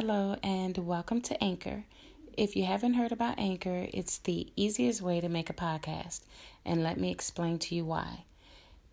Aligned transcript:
Hello, 0.00 0.36
and 0.44 0.78
welcome 0.78 1.20
to 1.22 1.42
Anchor. 1.42 1.84
If 2.36 2.54
you 2.54 2.64
haven't 2.64 2.94
heard 2.94 3.10
about 3.10 3.40
Anchor, 3.40 3.88
it's 3.92 4.18
the 4.18 4.46
easiest 4.54 5.02
way 5.02 5.20
to 5.20 5.28
make 5.28 5.50
a 5.50 5.52
podcast, 5.52 6.20
and 6.64 6.84
let 6.84 7.00
me 7.00 7.10
explain 7.10 7.58
to 7.58 7.74
you 7.74 7.84
why. 7.84 8.22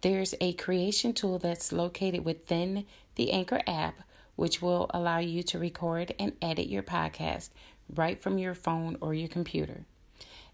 There's 0.01 0.33
a 0.41 0.53
creation 0.53 1.13
tool 1.13 1.37
that's 1.37 1.71
located 1.71 2.25
within 2.25 2.87
the 3.17 3.31
Anchor 3.33 3.61
app, 3.67 4.01
which 4.35 4.63
will 4.63 4.89
allow 4.95 5.19
you 5.19 5.43
to 5.43 5.59
record 5.59 6.15
and 6.17 6.33
edit 6.41 6.69
your 6.69 6.81
podcast 6.81 7.49
right 7.93 8.19
from 8.19 8.39
your 8.39 8.55
phone 8.55 8.97
or 8.99 9.13
your 9.13 9.29
computer. 9.29 9.85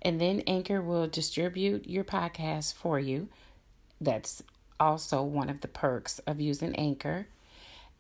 And 0.02 0.20
then 0.20 0.42
Anchor 0.42 0.82
will 0.82 1.08
distribute 1.08 1.88
your 1.88 2.04
podcast 2.04 2.74
for 2.74 3.00
you. 3.00 3.30
That's 4.02 4.44
also 4.82 5.24
one 5.24 5.50
of 5.50 5.62
the 5.62 5.70
perks 5.70 6.20
of 6.28 6.42
using 6.42 6.76
Anchor. 6.76 7.28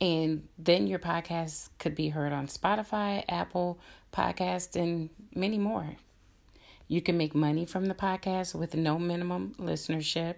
And 0.02 0.48
then 0.58 0.88
your 0.88 0.98
podcast 0.98 1.70
could 1.78 1.94
be 1.94 2.10
heard 2.10 2.34
on 2.34 2.48
Spotify, 2.48 3.24
Apple 3.30 3.80
Podcast, 4.12 4.76
and 4.76 5.12
many 5.36 5.60
more. 5.60 5.96
You 6.88 7.02
can 7.02 7.18
make 7.18 7.36
money 7.36 7.66
from 7.66 7.86
the 7.86 7.94
podcast 7.94 8.56
with 8.56 8.76
no 8.76 8.98
minimum 8.98 9.54
listenership. 9.60 10.38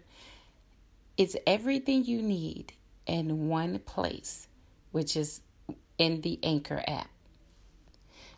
It's 1.15 1.37
everything 1.47 2.03
you 2.03 2.21
need 2.21 2.73
in 3.07 3.47
one 3.47 3.79
place, 3.79 4.49
which 4.91 5.15
is 5.15 5.39
in 5.97 6.21
the 6.21 6.39
Anchor 6.43 6.83
app. 6.85 7.09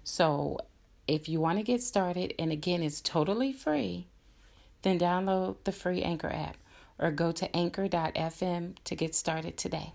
So, 0.03 0.59
if 1.07 1.27
you 1.27 1.41
want 1.41 1.57
to 1.57 1.63
get 1.63 1.81
started, 1.81 2.35
and 2.37 2.51
again, 2.51 2.83
it's 2.83 3.01
totally 3.01 3.51
free, 3.51 4.05
then 4.83 4.99
download 4.99 5.55
the 5.63 5.71
free 5.71 6.03
Anchor 6.03 6.31
app 6.31 6.57
or 6.99 7.09
go 7.09 7.31
to 7.31 7.53
anchor.fm 7.55 8.75
to 8.83 8.95
get 8.95 9.15
started 9.15 9.57
today. 9.57 9.94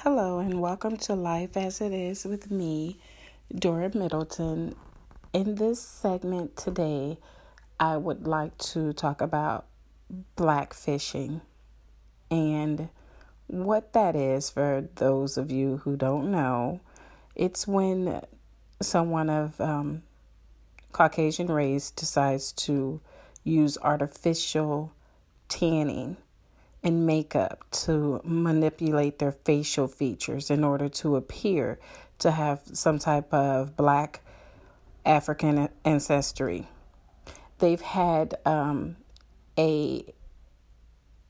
Hello, 0.00 0.40
and 0.40 0.60
welcome 0.60 0.98
to 0.98 1.14
Life 1.14 1.56
as 1.56 1.80
It 1.80 1.90
Is 1.90 2.26
with 2.26 2.50
me, 2.50 2.98
Dora 3.52 3.90
Middleton. 3.94 4.76
In 5.32 5.54
this 5.54 5.80
segment 5.80 6.54
today, 6.54 7.16
I 7.80 7.96
would 7.96 8.26
like 8.26 8.58
to 8.58 8.92
talk 8.92 9.22
about 9.22 9.64
black 10.36 10.74
fishing 10.74 11.40
and 12.30 12.90
what 13.46 13.94
that 13.94 14.14
is 14.14 14.50
for 14.50 14.86
those 14.96 15.38
of 15.38 15.50
you 15.50 15.78
who 15.78 15.96
don't 15.96 16.30
know. 16.30 16.80
It's 17.34 17.66
when 17.66 18.20
someone 18.82 19.30
of 19.30 19.58
um, 19.62 20.02
Caucasian 20.92 21.46
race 21.46 21.90
decides 21.90 22.52
to 22.52 23.00
use 23.44 23.78
artificial 23.80 24.92
tanning 25.48 26.18
and 26.86 27.04
makeup 27.04 27.64
to 27.72 28.20
manipulate 28.22 29.18
their 29.18 29.32
facial 29.32 29.88
features 29.88 30.50
in 30.52 30.62
order 30.62 30.88
to 30.88 31.16
appear 31.16 31.80
to 32.20 32.30
have 32.30 32.60
some 32.72 32.96
type 32.96 33.34
of 33.34 33.76
black 33.76 34.20
African 35.04 35.68
ancestry. 35.84 36.68
They've 37.58 37.80
had 37.80 38.36
um, 38.46 38.96
a 39.58 40.04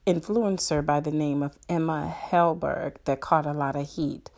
influencer 0.05 0.85
by 0.85 0.99
the 0.99 1.09
name 1.09 1.41
of 1.41 1.57
Emma 1.67 2.15
Hallberg 2.29 2.97
that 3.05 3.19
caught 3.19 3.47
a 3.47 3.51
lot 3.51 3.75
of 3.75 3.89
heat 3.89 4.29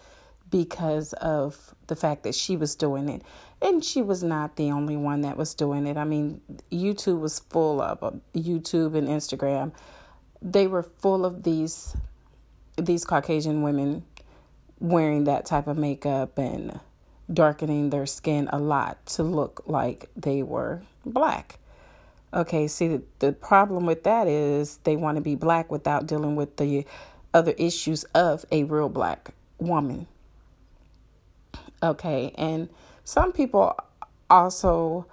because 0.49 1.11
of 1.13 1.75
the 1.87 1.97
fact 1.97 2.23
that 2.23 2.33
she 2.33 2.55
was 2.55 2.75
doing 2.75 3.09
it. 3.09 3.23
And 3.61 3.83
she 3.83 4.01
was 4.01 4.23
not 4.23 4.55
the 4.55 4.71
only 4.71 4.95
one 4.95 5.19
that 5.21 5.35
was 5.35 5.53
doing 5.53 5.85
it. 5.85 5.97
I 5.97 6.05
mean, 6.05 6.39
YouTube 6.71 7.19
was 7.19 7.39
full 7.39 7.81
of 7.81 8.01
uh, 8.01 8.11
YouTube 8.33 8.95
and 8.95 9.09
Instagram 9.09 9.73
they 10.41 10.67
were 10.67 10.83
full 10.83 11.25
of 11.25 11.43
these 11.43 11.95
these 12.77 13.03
Caucasian 13.03 13.61
women 13.61 14.03
wearing 14.79 15.25
that 15.25 15.45
type 15.45 15.67
of 15.67 15.77
makeup 15.77 16.37
and 16.37 16.79
darkening 17.31 17.89
their 17.89 18.05
skin 18.05 18.49
a 18.51 18.59
lot 18.59 19.05
to 19.05 19.23
look 19.23 19.63
like 19.65 20.09
they 20.15 20.41
were 20.41 20.81
black. 21.05 21.59
Okay, 22.33 22.67
see 22.67 22.87
the, 22.87 23.01
the 23.19 23.31
problem 23.33 23.85
with 23.85 24.03
that 24.03 24.27
is 24.27 24.77
they 24.83 24.95
want 24.95 25.17
to 25.17 25.21
be 25.21 25.35
black 25.35 25.71
without 25.71 26.07
dealing 26.07 26.35
with 26.35 26.57
the 26.57 26.85
other 27.33 27.53
issues 27.57 28.03
of 28.15 28.45
a 28.51 28.63
real 28.63 28.89
black 28.89 29.31
woman. 29.57 30.07
Okay, 31.81 32.33
and 32.37 32.69
some 33.03 33.31
people 33.31 33.75
also 34.29 35.05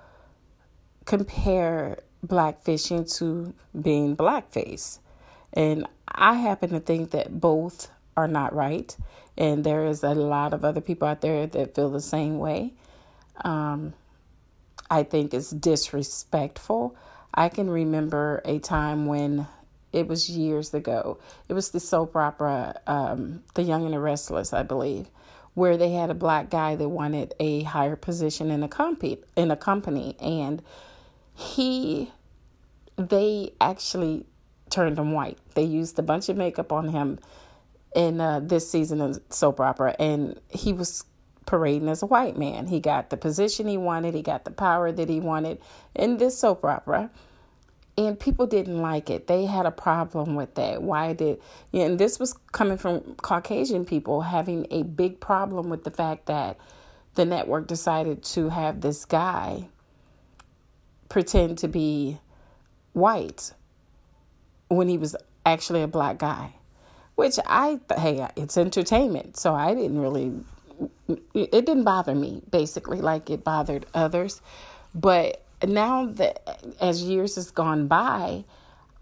compare 1.05 1.99
blackfishing 2.27 3.11
to 3.19 3.55
being 3.81 4.17
blackface. 4.17 4.99
And 5.56 5.87
I 6.06 6.34
happen 6.34 6.71
to 6.71 6.81
think 6.81 7.11
that 7.11 7.41
both 7.41 7.91
are 8.17 8.28
not 8.28 8.55
right. 8.55 8.94
And 9.37 9.65
there 9.65 9.84
is 9.84 10.05
a 10.05 10.15
lot 10.15 10.55
of 10.55 10.65
other 10.65 10.81
people 10.81 11.09
out 11.09 11.22
there 11.22 11.47
that 11.47 11.75
feel 11.75 11.91
the 11.91 12.00
same 12.00 12.39
way. 12.39 12.75
Um, 13.43 13.94
I 14.91 15.03
think 15.03 15.34
it's 15.34 15.50
disrespectful. 15.50 16.97
I 17.34 17.49
can 17.49 17.69
remember 17.69 18.41
a 18.44 18.59
time 18.59 19.06
when 19.06 19.47
it 19.93 20.06
was 20.06 20.28
years 20.28 20.75
ago. 20.75 21.19
It 21.49 21.55
was 21.55 21.71
the 21.71 21.81
soap 21.81 22.17
opera, 22.17 22.81
um, 22.87 23.43
The 23.55 23.62
Young 23.62 23.84
and 23.84 23.94
the 23.94 24.00
Restless, 24.00 24.53
I 24.53 24.62
believe, 24.62 25.09
where 25.55 25.77
they 25.77 25.93
had 25.93 26.11
a 26.11 26.15
black 26.15 26.50
guy 26.50 26.77
that 26.77 26.88
wanted 26.88 27.34
a 27.41 27.62
higher 27.62 27.97
position 27.97 28.50
in 28.50 28.62
a 28.62 28.69
company, 28.69 29.19
in 29.37 29.50
a 29.50 29.56
company, 29.56 30.17
and 30.21 30.62
he, 31.34 32.12
they 32.97 33.53
actually 33.61 34.27
turned 34.71 34.99
him 34.99 35.12
white. 35.12 35.38
They 35.54 35.65
used 35.65 35.99
a 35.99 36.03
bunch 36.03 36.28
of 36.28 36.37
makeup 36.37 36.72
on 36.72 36.88
him 36.88 37.19
in 37.94 38.21
uh, 38.21 38.41
this 38.41 38.71
season 38.71 39.00
of 39.00 39.21
soap 39.31 39.60
opera, 39.60 39.97
and 39.99 40.38
he 40.50 40.72
was 40.72 41.04
parading 41.47 41.88
as 41.88 42.03
a 42.03 42.06
white 42.06 42.37
man. 42.37 42.66
He 42.66 42.81
got 42.81 43.10
the 43.10 43.16
position 43.16 43.69
he 43.69 43.78
wanted, 43.78 44.15
he 44.15 44.22
got 44.22 44.44
the 44.44 44.50
power 44.50 44.93
that 44.93 45.09
he 45.09 45.21
wanted 45.21 45.60
in 45.94 46.19
this 46.19 46.38
soap 46.38 46.65
opera. 46.65 47.10
And 47.99 48.21
people 48.21 48.47
didn't 48.47 48.82
like 48.82 49.09
it. 49.09 49.26
They 49.26 49.47
had 49.47 49.65
a 49.65 49.71
problem 49.71 50.34
with 50.34 50.55
that. 50.56 50.82
Why 50.82 51.15
did, 51.15 51.41
and 51.72 51.99
this 51.99 52.19
was 52.19 52.34
coming 52.53 52.76
from 52.76 53.15
Caucasian 53.15 53.87
people 53.87 54.21
having 54.21 54.66
a 54.71 54.82
big 54.82 55.19
problem 55.19 55.71
with 55.71 55.84
the 55.84 55.91
fact 55.91 56.26
that 56.26 56.59
the 57.15 57.25
network 57.25 57.66
decided 57.66 58.22
to 58.22 58.50
have 58.50 58.82
this 58.82 59.06
guy 59.06 59.69
pretend 61.09 61.56
to 61.59 61.69
be 61.69 62.19
white 62.93 63.53
when 64.69 64.88
he 64.88 64.99
was 64.99 65.16
actually 65.44 65.82
a 65.82 65.88
black 65.88 66.19
guy, 66.19 66.54
which 67.15 67.38
I, 67.47 67.81
hey, 67.97 68.27
it's 68.37 68.56
entertainment. 68.56 69.37
So 69.37 69.54
I 69.54 69.75
didn't 69.75 70.00
really, 70.00 70.32
it 71.34 71.50
didn't 71.50 71.84
bother 71.84 72.15
me 72.15 72.43
basically 72.50 73.00
like 73.00 73.31
it 73.31 73.44
bothered 73.44 73.87
others. 73.94 74.41
But 74.94 75.43
now 75.65 76.06
that 76.06 76.60
as 76.81 77.03
years 77.03 77.37
has 77.37 77.50
gone 77.50 77.87
by, 77.87 78.44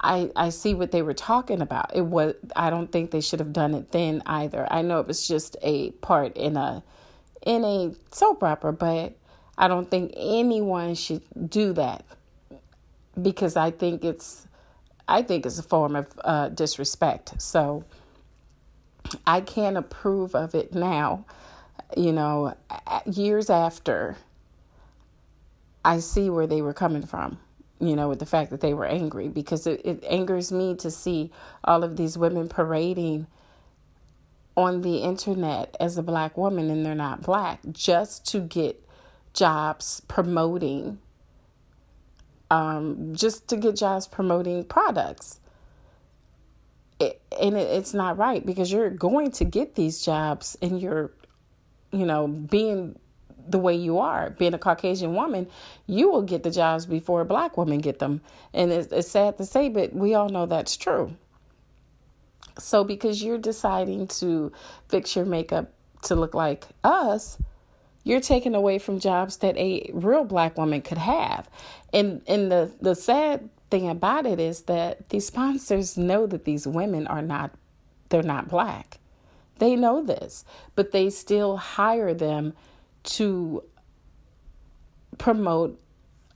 I, 0.00 0.30
I 0.36 0.50
see 0.50 0.74
what 0.74 0.92
they 0.92 1.00
were 1.00 1.14
talking 1.14 1.62
about. 1.62 1.96
It 1.96 2.02
was 2.02 2.34
I 2.54 2.68
don't 2.68 2.92
think 2.92 3.10
they 3.10 3.22
should 3.22 3.38
have 3.40 3.54
done 3.54 3.74
it 3.74 3.90
then 3.90 4.22
either. 4.26 4.70
I 4.70 4.82
know 4.82 5.00
it 5.00 5.06
was 5.06 5.26
just 5.26 5.56
a 5.62 5.92
part 5.92 6.36
in 6.36 6.58
a 6.58 6.82
in 7.46 7.64
a 7.64 7.94
soap 8.10 8.42
opera, 8.42 8.72
but 8.72 9.14
I 9.56 9.66
don't 9.66 9.90
think 9.90 10.12
anyone 10.16 10.94
should 10.94 11.22
do 11.48 11.72
that 11.74 12.04
because 13.20 13.56
I 13.56 13.70
think 13.70 14.04
it's 14.04 14.46
I 15.06 15.22
think 15.22 15.46
it's 15.46 15.58
a 15.58 15.62
form 15.62 15.96
of 15.96 16.08
uh, 16.24 16.48
disrespect. 16.48 17.40
So 17.40 17.84
I 19.26 19.40
can't 19.40 19.76
approve 19.76 20.34
of 20.34 20.54
it 20.54 20.74
now. 20.74 21.24
You 21.96 22.12
know, 22.12 22.56
years 23.06 23.50
after, 23.50 24.16
I 25.84 26.00
see 26.00 26.30
where 26.30 26.46
they 26.46 26.62
were 26.62 26.74
coming 26.74 27.06
from. 27.06 27.38
You 27.80 27.96
know, 27.96 28.08
with 28.08 28.20
the 28.20 28.26
fact 28.26 28.50
that 28.50 28.60
they 28.60 28.72
were 28.72 28.86
angry, 28.86 29.28
because 29.28 29.66
it, 29.66 29.80
it 29.84 30.04
angers 30.08 30.50
me 30.50 30.74
to 30.76 30.90
see 30.90 31.30
all 31.64 31.84
of 31.84 31.96
these 31.96 32.16
women 32.16 32.48
parading 32.48 33.26
on 34.56 34.82
the 34.82 34.98
internet 34.98 35.76
as 35.80 35.98
a 35.98 36.02
black 36.02 36.36
woman 36.36 36.70
and 36.70 36.86
they're 36.86 36.94
not 36.94 37.22
black 37.22 37.60
just 37.72 38.24
to 38.26 38.40
get 38.40 38.80
jobs 39.32 40.00
promoting 40.06 40.98
um, 42.54 43.14
just 43.16 43.48
to 43.48 43.56
get 43.56 43.74
jobs 43.74 44.06
promoting 44.06 44.62
products. 44.64 45.40
It, 47.00 47.20
and 47.40 47.56
it, 47.56 47.68
it's 47.68 47.92
not 47.92 48.16
right 48.16 48.46
because 48.46 48.70
you're 48.70 48.90
going 48.90 49.32
to 49.32 49.44
get 49.44 49.74
these 49.74 50.04
jobs 50.04 50.56
and 50.62 50.80
you're, 50.80 51.10
you 51.90 52.06
know, 52.06 52.28
being 52.28 52.96
the 53.48 53.58
way 53.58 53.74
you 53.74 53.98
are, 53.98 54.30
being 54.30 54.54
a 54.54 54.58
Caucasian 54.58 55.14
woman, 55.14 55.48
you 55.88 56.08
will 56.10 56.22
get 56.22 56.44
the 56.44 56.50
jobs 56.50 56.86
before 56.86 57.22
a 57.22 57.24
black 57.24 57.56
woman 57.56 57.80
get 57.80 57.98
them. 57.98 58.20
And 58.52 58.70
it's, 58.70 58.92
it's 58.92 59.10
sad 59.10 59.36
to 59.38 59.44
say, 59.44 59.68
but 59.68 59.92
we 59.92 60.14
all 60.14 60.28
know 60.28 60.46
that's 60.46 60.76
true. 60.76 61.16
So 62.60 62.84
because 62.84 63.20
you're 63.20 63.38
deciding 63.38 64.06
to 64.22 64.52
fix 64.88 65.16
your 65.16 65.24
makeup 65.24 65.72
to 66.02 66.14
look 66.14 66.34
like 66.34 66.66
us, 66.84 67.36
you're 68.04 68.20
taking 68.20 68.54
away 68.54 68.78
from 68.78 69.00
jobs 69.00 69.38
that 69.38 69.56
a 69.56 69.90
real 69.92 70.24
black 70.24 70.56
woman 70.56 70.82
could 70.82 70.98
have. 70.98 71.48
And 71.92 72.22
and 72.26 72.52
the 72.52 72.70
the 72.80 72.94
sad 72.94 73.48
thing 73.70 73.88
about 73.88 74.26
it 74.26 74.38
is 74.38 74.62
that 74.62 75.08
these 75.08 75.26
sponsors 75.26 75.96
know 75.96 76.26
that 76.26 76.44
these 76.44 76.66
women 76.66 77.06
are 77.06 77.22
not 77.22 77.50
they're 78.10 78.22
not 78.22 78.48
black. 78.48 78.98
They 79.58 79.74
know 79.76 80.02
this, 80.02 80.44
but 80.74 80.92
they 80.92 81.10
still 81.10 81.56
hire 81.56 82.12
them 82.12 82.52
to 83.04 83.62
promote 85.18 85.80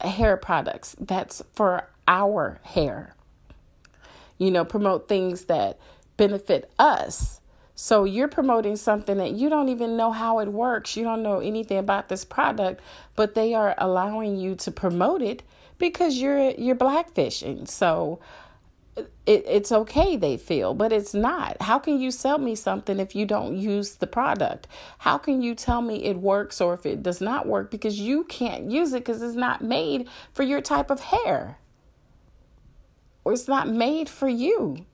hair 0.00 0.36
products. 0.36 0.96
That's 0.98 1.42
for 1.52 1.88
our 2.06 2.60
hair. 2.62 3.14
You 4.38 4.50
know, 4.50 4.64
promote 4.64 5.08
things 5.08 5.46
that 5.46 5.78
benefit 6.16 6.70
us. 6.78 7.37
So 7.80 8.02
you're 8.02 8.26
promoting 8.26 8.74
something 8.74 9.18
that 9.18 9.34
you 9.34 9.48
don't 9.48 9.68
even 9.68 9.96
know 9.96 10.10
how 10.10 10.40
it 10.40 10.48
works. 10.48 10.96
You 10.96 11.04
don't 11.04 11.22
know 11.22 11.38
anything 11.38 11.78
about 11.78 12.08
this 12.08 12.24
product, 12.24 12.80
but 13.14 13.36
they 13.36 13.54
are 13.54 13.76
allowing 13.78 14.36
you 14.36 14.56
to 14.56 14.72
promote 14.72 15.22
it 15.22 15.44
because 15.78 16.16
you're 16.16 16.50
you're 16.50 16.74
blackfishing. 16.74 17.68
So 17.68 18.18
it, 18.96 19.44
it's 19.46 19.70
okay 19.70 20.16
they 20.16 20.36
feel 20.36 20.74
but 20.74 20.92
it's 20.92 21.14
not. 21.14 21.62
How 21.62 21.78
can 21.78 22.00
you 22.00 22.10
sell 22.10 22.38
me 22.38 22.56
something 22.56 22.98
if 22.98 23.14
you 23.14 23.24
don't 23.24 23.56
use 23.56 23.94
the 23.94 24.08
product? 24.08 24.66
How 24.98 25.16
can 25.16 25.40
you 25.40 25.54
tell 25.54 25.80
me 25.80 26.02
it 26.02 26.16
works 26.16 26.60
or 26.60 26.74
if 26.74 26.84
it 26.84 27.04
does 27.04 27.20
not 27.20 27.46
work? 27.46 27.70
Because 27.70 28.00
you 28.00 28.24
can't 28.24 28.72
use 28.72 28.92
it 28.92 29.04
because 29.04 29.22
it's 29.22 29.36
not 29.36 29.62
made 29.62 30.08
for 30.32 30.42
your 30.42 30.60
type 30.60 30.90
of 30.90 30.98
hair. 30.98 31.58
Or 33.22 33.34
it's 33.34 33.46
not 33.46 33.68
made 33.68 34.08
for 34.08 34.28
you 34.28 34.84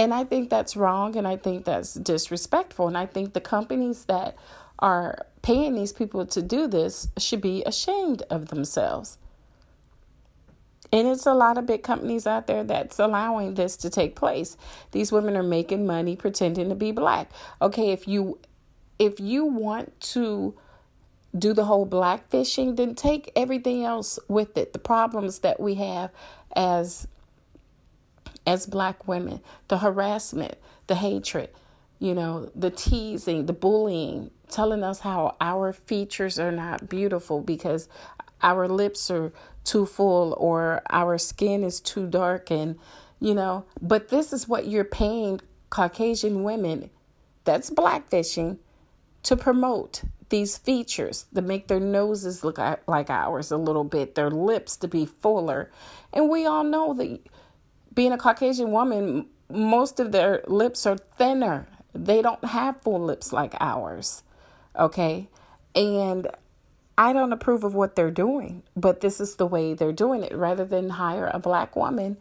and 0.00 0.14
i 0.14 0.24
think 0.24 0.48
that's 0.48 0.76
wrong 0.76 1.16
and 1.16 1.28
i 1.28 1.36
think 1.36 1.64
that's 1.64 1.94
disrespectful 1.94 2.88
and 2.88 2.96
i 2.98 3.06
think 3.06 3.34
the 3.34 3.40
companies 3.40 4.06
that 4.06 4.34
are 4.78 5.26
paying 5.42 5.74
these 5.74 5.92
people 5.92 6.26
to 6.26 6.40
do 6.40 6.66
this 6.66 7.08
should 7.18 7.40
be 7.40 7.62
ashamed 7.64 8.22
of 8.30 8.48
themselves 8.48 9.18
and 10.92 11.06
it's 11.06 11.26
a 11.26 11.34
lot 11.34 11.58
of 11.58 11.66
big 11.66 11.82
companies 11.82 12.26
out 12.26 12.46
there 12.46 12.64
that's 12.64 12.98
allowing 12.98 13.54
this 13.54 13.76
to 13.76 13.90
take 13.90 14.16
place. 14.16 14.56
These 14.90 15.12
women 15.12 15.36
are 15.36 15.42
making 15.42 15.86
money 15.86 16.16
pretending 16.16 16.68
to 16.68 16.74
be 16.74 16.90
black. 16.90 17.30
Okay, 17.62 17.92
if 17.92 18.08
you 18.08 18.38
if 18.98 19.20
you 19.20 19.44
want 19.44 19.98
to 20.00 20.54
do 21.38 21.52
the 21.54 21.64
whole 21.64 21.86
black 21.86 22.28
fishing, 22.28 22.74
then 22.74 22.94
take 22.94 23.30
everything 23.36 23.84
else 23.84 24.18
with 24.28 24.58
it. 24.58 24.72
The 24.72 24.80
problems 24.80 25.38
that 25.40 25.60
we 25.60 25.74
have 25.76 26.10
as 26.56 27.06
as 28.50 28.66
black 28.66 29.06
women, 29.06 29.40
the 29.68 29.78
harassment, 29.78 30.56
the 30.88 30.96
hatred, 30.96 31.50
you 32.00 32.12
know, 32.12 32.50
the 32.56 32.70
teasing, 32.70 33.46
the 33.46 33.52
bullying, 33.52 34.28
telling 34.48 34.82
us 34.82 34.98
how 34.98 35.36
our 35.40 35.72
features 35.72 36.36
are 36.36 36.50
not 36.50 36.88
beautiful 36.88 37.40
because 37.40 37.88
our 38.42 38.66
lips 38.66 39.08
are 39.08 39.32
too 39.62 39.86
full 39.86 40.34
or 40.36 40.82
our 40.90 41.16
skin 41.16 41.62
is 41.62 41.80
too 41.80 42.08
dark 42.08 42.50
and 42.50 42.76
you 43.20 43.34
know 43.34 43.66
but 43.82 44.08
this 44.08 44.32
is 44.32 44.48
what 44.48 44.66
you're 44.66 44.82
paying 44.82 45.38
caucasian 45.68 46.42
women 46.42 46.88
that's 47.44 47.68
blackfishing 47.68 48.56
to 49.22 49.36
promote 49.36 50.02
these 50.30 50.56
features 50.56 51.26
to 51.34 51.42
make 51.42 51.68
their 51.68 51.80
noses 51.80 52.42
look 52.42 52.58
like 52.86 53.10
ours 53.10 53.50
a 53.50 53.56
little 53.56 53.84
bit 53.84 54.14
their 54.14 54.30
lips 54.30 54.76
to 54.76 54.88
be 54.88 55.04
fuller. 55.04 55.70
And 56.12 56.30
we 56.30 56.46
all 56.46 56.64
know 56.64 56.94
that 56.94 57.20
being 58.00 58.12
a 58.12 58.18
caucasian 58.18 58.70
woman 58.70 59.26
most 59.50 60.00
of 60.00 60.10
their 60.10 60.42
lips 60.46 60.86
are 60.86 60.96
thinner 60.96 61.66
they 61.92 62.22
don't 62.22 62.42
have 62.46 62.80
full 62.80 62.98
lips 62.98 63.30
like 63.30 63.52
ours 63.60 64.22
okay 64.78 65.28
and 65.74 66.26
I 66.96 67.12
don't 67.12 67.32
approve 67.32 67.64
of 67.64 67.74
what 67.74 67.96
they're 67.96 68.10
doing, 68.10 68.62
but 68.76 69.00
this 69.00 69.20
is 69.20 69.36
the 69.36 69.46
way 69.46 69.72
they're 69.72 69.90
doing 69.90 70.22
it. 70.22 70.34
Rather 70.34 70.66
than 70.66 70.90
hire 70.90 71.30
a 71.32 71.38
black 71.38 71.74
woman, 71.74 72.18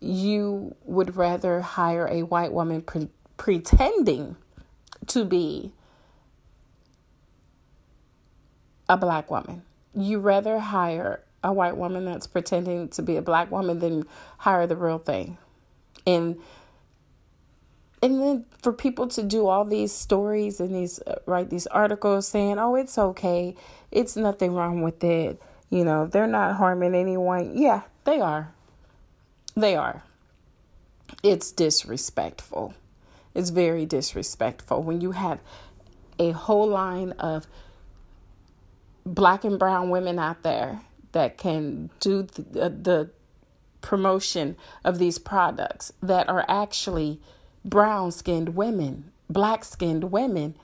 you 0.00 0.74
would 0.84 1.16
rather 1.16 1.60
hire 1.60 2.08
a 2.10 2.22
white 2.22 2.52
woman 2.52 2.80
pre- 2.80 3.10
pretending 3.36 4.36
to 5.08 5.26
be 5.26 5.72
a 8.88 8.96
black 8.96 9.30
woman. 9.30 9.62
You 9.94 10.18
rather 10.18 10.60
hire 10.60 11.23
a 11.44 11.52
white 11.52 11.76
woman 11.76 12.06
that's 12.06 12.26
pretending 12.26 12.88
to 12.88 13.02
be 13.02 13.16
a 13.16 13.22
black 13.22 13.50
woman 13.50 13.78
than 13.78 14.04
hire 14.38 14.66
the 14.66 14.74
real 14.74 14.98
thing. 14.98 15.38
And 16.06 16.40
and 18.02 18.20
then 18.20 18.44
for 18.60 18.72
people 18.72 19.06
to 19.08 19.22
do 19.22 19.46
all 19.46 19.64
these 19.64 19.92
stories 19.92 20.60
and 20.60 20.74
these 20.74 21.00
uh, 21.00 21.16
write 21.26 21.50
these 21.50 21.66
articles 21.68 22.26
saying 22.26 22.58
oh 22.58 22.74
it's 22.74 22.98
okay. 22.98 23.54
It's 23.92 24.16
nothing 24.16 24.54
wrong 24.54 24.82
with 24.82 25.04
it. 25.04 25.40
You 25.70 25.84
know 25.84 26.06
they're 26.06 26.26
not 26.26 26.56
harming 26.56 26.94
anyone. 26.94 27.56
Yeah 27.56 27.82
they 28.04 28.20
are. 28.20 28.52
They 29.54 29.76
are. 29.76 30.02
It's 31.22 31.52
disrespectful. 31.52 32.74
It's 33.34 33.50
very 33.50 33.86
disrespectful 33.86 34.82
when 34.82 35.00
you 35.00 35.12
have 35.12 35.40
a 36.18 36.30
whole 36.30 36.68
line 36.68 37.12
of 37.12 37.46
black 39.04 39.44
and 39.44 39.58
brown 39.58 39.90
women 39.90 40.18
out 40.18 40.42
there 40.42 40.80
that 41.14 41.38
can 41.38 41.90
do 42.00 42.22
the, 42.22 42.64
uh, 42.64 42.68
the 42.68 43.10
promotion 43.80 44.56
of 44.84 44.98
these 44.98 45.18
products 45.18 45.92
that 46.02 46.28
are 46.28 46.44
actually 46.48 47.20
brown 47.64 48.10
skinned 48.10 48.54
women, 48.54 49.10
black 49.30 49.64
skinned 49.64 50.10
women, 50.10 50.54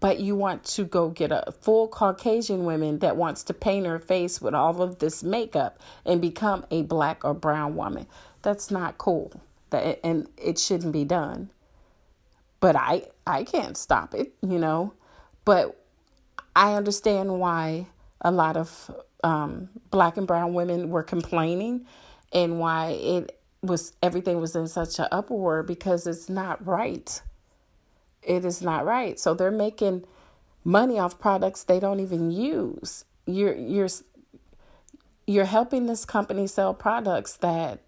but 0.00 0.20
you 0.20 0.36
want 0.36 0.62
to 0.62 0.84
go 0.84 1.08
get 1.08 1.32
a 1.32 1.52
full 1.60 1.88
Caucasian 1.88 2.64
woman 2.64 3.00
that 3.00 3.16
wants 3.16 3.42
to 3.44 3.54
paint 3.54 3.86
her 3.86 3.98
face 3.98 4.40
with 4.40 4.54
all 4.54 4.80
of 4.80 5.00
this 5.00 5.24
makeup 5.24 5.80
and 6.04 6.20
become 6.20 6.64
a 6.70 6.82
black 6.82 7.24
or 7.24 7.34
brown 7.34 7.74
woman. 7.74 8.06
That's 8.42 8.70
not 8.70 8.98
cool. 8.98 9.40
That 9.70 9.98
and 10.04 10.28
it 10.36 10.58
shouldn't 10.60 10.92
be 10.92 11.04
done. 11.04 11.50
But 12.60 12.76
I 12.76 13.08
I 13.26 13.42
can't 13.42 13.76
stop 13.76 14.14
it, 14.14 14.32
you 14.40 14.58
know. 14.58 14.94
But 15.44 15.76
I 16.54 16.74
understand 16.74 17.40
why 17.40 17.86
a 18.20 18.30
lot 18.30 18.56
of 18.56 18.90
um, 19.24 19.68
black 19.90 20.16
and 20.16 20.26
brown 20.26 20.54
women 20.54 20.90
were 20.90 21.02
complaining 21.02 21.86
and 22.32 22.60
why 22.60 22.90
it 22.90 23.38
was 23.62 23.92
everything 24.02 24.40
was 24.40 24.54
in 24.54 24.68
such 24.68 24.98
an 24.98 25.08
uproar 25.10 25.62
because 25.62 26.06
it's 26.06 26.28
not 26.28 26.64
right. 26.66 27.22
It 28.22 28.44
is 28.44 28.62
not 28.62 28.84
right. 28.84 29.18
So 29.18 29.34
they're 29.34 29.50
making 29.50 30.04
money 30.64 30.98
off 30.98 31.18
products 31.18 31.64
they 31.64 31.80
don't 31.80 32.00
even 32.00 32.30
use. 32.30 33.04
You're 33.26 33.56
you're 33.56 33.88
you're 35.26 35.44
helping 35.44 35.86
this 35.86 36.04
company 36.04 36.46
sell 36.46 36.72
products 36.72 37.36
that 37.38 37.80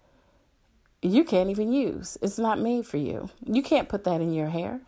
you 1.01 1.23
can't 1.23 1.49
even 1.49 1.71
use. 1.71 2.17
It's 2.21 2.37
not 2.37 2.59
made 2.59 2.85
for 2.85 2.97
you. 2.97 3.29
You 3.45 3.63
can't 3.63 3.89
put 3.89 4.03
that 4.03 4.21
in 4.21 4.33
your 4.33 4.49
hair. 4.49 4.81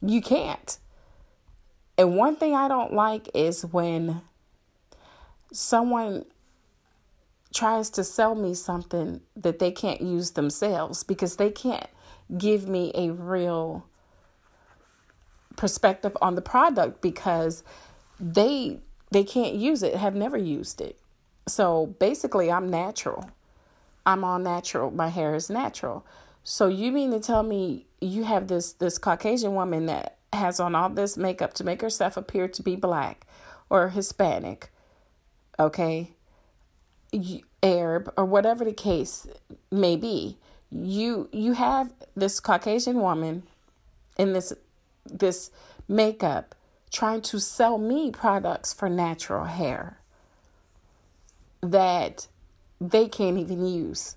You 0.00 0.20
can't. 0.20 0.78
And 1.96 2.16
one 2.16 2.34
thing 2.36 2.54
I 2.54 2.66
don't 2.66 2.92
like 2.92 3.28
is 3.34 3.64
when 3.64 4.22
someone 5.52 6.24
tries 7.52 7.90
to 7.90 8.02
sell 8.02 8.34
me 8.34 8.54
something 8.54 9.20
that 9.36 9.58
they 9.58 9.70
can't 9.70 10.00
use 10.00 10.32
themselves 10.32 11.04
because 11.04 11.36
they 11.36 11.50
can't 11.50 11.88
give 12.36 12.66
me 12.66 12.90
a 12.94 13.10
real 13.10 13.86
perspective 15.56 16.16
on 16.22 16.34
the 16.34 16.42
product 16.42 17.02
because 17.02 17.62
they 18.18 18.80
they 19.10 19.22
can't 19.22 19.54
use 19.54 19.82
it 19.82 19.94
have 19.94 20.14
never 20.14 20.38
used 20.38 20.80
it. 20.80 20.98
So 21.46 21.94
basically 21.98 22.50
i'm 22.50 22.68
natural. 22.70 23.30
I'm 24.04 24.24
all 24.24 24.38
natural. 24.38 24.90
My 24.90 25.08
hair 25.08 25.34
is 25.34 25.50
natural. 25.50 26.04
So 26.42 26.66
you 26.66 26.90
mean 26.90 27.12
to 27.12 27.20
tell 27.20 27.42
me 27.42 27.86
you 28.00 28.24
have 28.24 28.48
this 28.48 28.72
this 28.72 28.96
caucasian 28.96 29.54
woman 29.54 29.86
that 29.86 30.16
has 30.32 30.58
on 30.58 30.74
all 30.74 30.88
this 30.88 31.18
makeup 31.18 31.52
to 31.54 31.64
make 31.64 31.82
herself 31.82 32.16
appear 32.16 32.48
to 32.48 32.62
be 32.62 32.74
black 32.74 33.26
or 33.68 33.90
hispanic 33.90 34.70
okay 35.62 36.12
Arab 37.62 38.12
or 38.16 38.24
whatever 38.24 38.64
the 38.64 38.72
case 38.72 39.26
may 39.70 39.96
be, 39.96 40.38
you 40.70 41.28
you 41.32 41.52
have 41.52 41.92
this 42.16 42.40
Caucasian 42.40 43.00
woman 43.00 43.42
in 44.16 44.32
this 44.32 44.52
this 45.04 45.50
makeup 45.88 46.54
trying 46.90 47.22
to 47.22 47.38
sell 47.38 47.78
me 47.78 48.10
products 48.10 48.72
for 48.72 48.88
natural 48.88 49.44
hair 49.44 49.98
that 51.62 52.26
they 52.80 53.08
can't 53.08 53.38
even 53.38 53.66
use. 53.66 54.16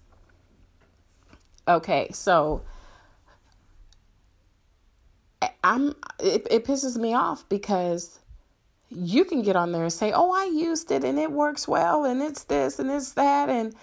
Okay, 1.67 2.09
so 2.11 2.63
I'm 5.63 5.95
it, 6.19 6.47
it 6.49 6.65
pisses 6.65 6.95
me 6.97 7.13
off 7.13 7.47
because 7.49 8.19
you 8.89 9.25
can 9.25 9.41
get 9.41 9.55
on 9.55 9.71
there 9.71 9.83
and 9.83 9.93
say, 9.93 10.11
"Oh, 10.11 10.31
I 10.31 10.45
used 10.45 10.91
it 10.91 11.03
and 11.03 11.19
it 11.19 11.31
works 11.31 11.67
well 11.67 12.05
and 12.05 12.21
it's 12.21 12.43
this 12.43 12.79
and 12.79 12.89
it's 12.91 13.13
that 13.13 13.49
and 13.49 13.75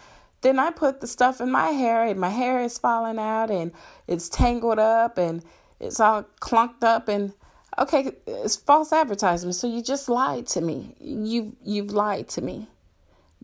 then 0.43 0.59
I 0.59 0.71
put 0.71 1.01
the 1.01 1.07
stuff 1.07 1.41
in 1.41 1.51
my 1.51 1.69
hair 1.69 2.05
and 2.05 2.21
my 2.21 2.29
hair 2.31 2.61
is 2.61 2.79
falling 2.79 3.19
out 3.19 3.51
and 3.51 3.73
it's 4.09 4.29
tangled 4.29 4.79
up 4.79 5.17
and 5.17 5.43
it's 5.81 6.01
all 6.01 6.25
clunked 6.41 6.83
up 6.83 7.09
and 7.09 7.33
okay, 7.79 8.13
it's 8.27 8.57
false 8.57 8.93
advertisement. 8.93 9.55
So 9.55 9.67
you 9.67 9.83
just 9.83 10.09
lied 10.09 10.47
to 10.49 10.61
me. 10.61 10.95
You 11.01 11.57
you've 11.65 11.93
lied 11.93 12.29
to 12.31 12.43
me. 12.43 12.69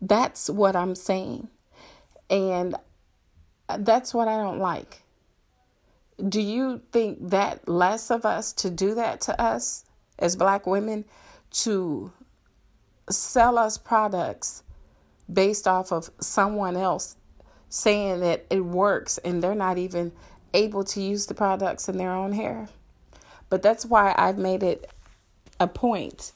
That's 0.01 0.49
what 0.49 0.75
I'm 0.75 0.95
saying. 0.95 1.49
And 2.29 2.75
that's 3.79 4.13
what 4.13 4.27
I 4.27 4.37
don't 4.37 4.59
like. 4.59 5.03
do 6.27 6.41
you 6.41 6.81
think 6.91 7.29
that 7.29 7.67
less 7.67 8.11
of 8.11 8.25
us 8.25 8.51
to 8.51 8.69
do 8.69 8.93
that 8.95 9.21
to 9.21 9.41
us 9.41 9.85
as 10.17 10.35
black 10.35 10.67
women 10.67 11.05
to 11.51 12.11
sell 13.09 13.57
us 13.57 13.77
products 13.77 14.63
based 15.31 15.67
off 15.67 15.91
of 15.91 16.09
someone 16.19 16.75
else 16.75 17.15
saying 17.69 18.19
that 18.21 18.45
it 18.49 18.65
works 18.65 19.17
and 19.19 19.43
they're 19.43 19.55
not 19.55 19.77
even 19.77 20.11
able 20.53 20.83
to 20.83 21.01
use 21.01 21.27
the 21.27 21.33
products 21.33 21.87
in 21.87 21.97
their 21.97 22.11
own 22.11 22.33
hair. 22.33 22.67
But 23.49 23.61
that's 23.61 23.85
why 23.85 24.13
I've 24.17 24.37
made 24.37 24.63
it 24.63 24.89
a 25.59 25.67
point 25.67 26.31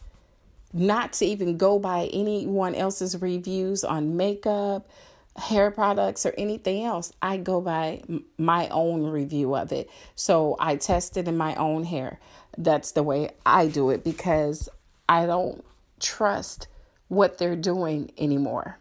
not 0.74 1.13
to 1.13 1.25
even 1.25 1.58
go 1.58 1.77
by 1.77 2.10
anyone 2.12 2.74
else's 2.74 3.22
reviews 3.22 3.84
on 3.84 4.17
makeup, 4.17 4.89
hair 5.36 5.70
products, 5.70 6.25
or 6.25 6.34
anything 6.38 6.84
else. 6.84 7.13
I 7.22 7.38
go 7.38 7.62
by 7.62 8.01
my 8.38 8.67
own 8.70 9.03
review 9.03 9.55
of 9.55 9.72
it. 9.72 9.89
So 10.15 10.55
I 10.60 10.75
test 10.75 11.15
it 11.17 11.27
in 11.27 11.38
my 11.38 11.53
own 11.55 11.84
hair. 11.84 12.20
That's 12.58 12.91
the 12.91 13.03
way 13.03 13.29
I 13.46 13.67
do 13.67 13.91
it 13.91 14.03
because 14.03 14.67
I 15.13 15.27
don't 15.27 15.63
trust 16.00 16.67
what 17.08 17.38
they're 17.38 17.55
doing 17.55 18.12
anymore. 18.17 18.79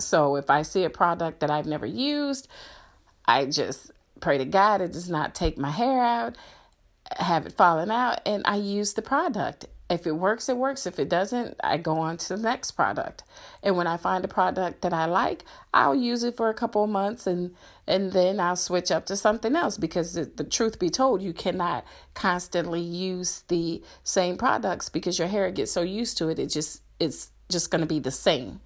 So 0.00 0.34
if 0.34 0.50
I 0.50 0.62
see 0.62 0.82
a 0.82 0.90
product 0.90 1.38
that 1.40 1.50
I've 1.50 1.66
never 1.66 1.86
used, 1.86 2.48
I 3.24 3.46
just 3.46 3.92
pray 4.20 4.38
to 4.38 4.44
God 4.44 4.80
it 4.80 4.92
does 4.92 5.08
not 5.08 5.32
take 5.32 5.56
my 5.56 5.70
hair 5.70 6.02
out, 6.02 6.36
have 7.18 7.46
it 7.46 7.52
falling 7.52 7.92
out, 7.92 8.20
and 8.26 8.42
I 8.46 8.56
use 8.56 8.94
the 8.94 9.02
product. 9.02 9.66
If 9.94 10.08
it 10.08 10.16
works, 10.16 10.48
it 10.48 10.56
works. 10.56 10.86
If 10.86 10.98
it 10.98 11.08
doesn't, 11.08 11.56
I 11.62 11.76
go 11.76 11.98
on 11.98 12.16
to 12.16 12.36
the 12.36 12.42
next 12.42 12.72
product. 12.72 13.22
And 13.62 13.76
when 13.76 13.86
I 13.86 13.96
find 13.96 14.24
a 14.24 14.28
product 14.28 14.82
that 14.82 14.92
I 14.92 15.04
like, 15.04 15.44
I'll 15.72 15.94
use 15.94 16.24
it 16.24 16.36
for 16.36 16.48
a 16.48 16.54
couple 16.54 16.82
of 16.82 16.90
months 16.90 17.28
and 17.28 17.54
and 17.86 18.12
then 18.12 18.40
I'll 18.40 18.56
switch 18.56 18.90
up 18.90 19.06
to 19.06 19.16
something 19.16 19.54
else 19.54 19.78
because 19.78 20.14
the, 20.14 20.24
the 20.24 20.42
truth 20.42 20.80
be 20.80 20.90
told, 20.90 21.22
you 21.22 21.32
cannot 21.32 21.84
constantly 22.14 22.80
use 22.80 23.44
the 23.46 23.82
same 24.02 24.36
products 24.36 24.88
because 24.88 25.16
your 25.18 25.28
hair 25.28 25.50
gets 25.52 25.70
so 25.70 25.82
used 25.82 26.18
to 26.18 26.28
it, 26.28 26.40
it 26.40 26.48
just 26.48 26.82
it's 26.98 27.30
just 27.48 27.70
going 27.70 27.82
to 27.82 27.86
be 27.86 28.00
the 28.00 28.10
same. 28.10 28.60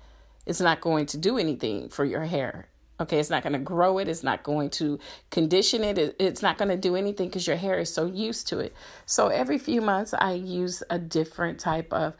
It's 0.46 0.62
not 0.62 0.80
going 0.80 1.04
to 1.06 1.18
do 1.18 1.36
anything 1.36 1.90
for 1.90 2.06
your 2.06 2.24
hair. 2.24 2.68
Okay, 3.00 3.20
it's 3.20 3.30
not 3.30 3.44
going 3.44 3.52
to 3.52 3.60
grow 3.60 3.98
it. 3.98 4.08
It's 4.08 4.24
not 4.24 4.42
going 4.42 4.70
to 4.70 4.98
condition 5.30 5.84
it. 5.84 5.98
it 5.98 6.16
it's 6.18 6.42
not 6.42 6.58
going 6.58 6.68
to 6.68 6.76
do 6.76 6.96
anything 6.96 7.28
because 7.28 7.46
your 7.46 7.56
hair 7.56 7.78
is 7.78 7.92
so 7.92 8.06
used 8.06 8.48
to 8.48 8.58
it. 8.58 8.74
So 9.06 9.28
every 9.28 9.58
few 9.58 9.80
months, 9.80 10.12
I 10.14 10.32
use 10.32 10.82
a 10.90 10.98
different 10.98 11.60
type 11.60 11.92
of 11.92 12.14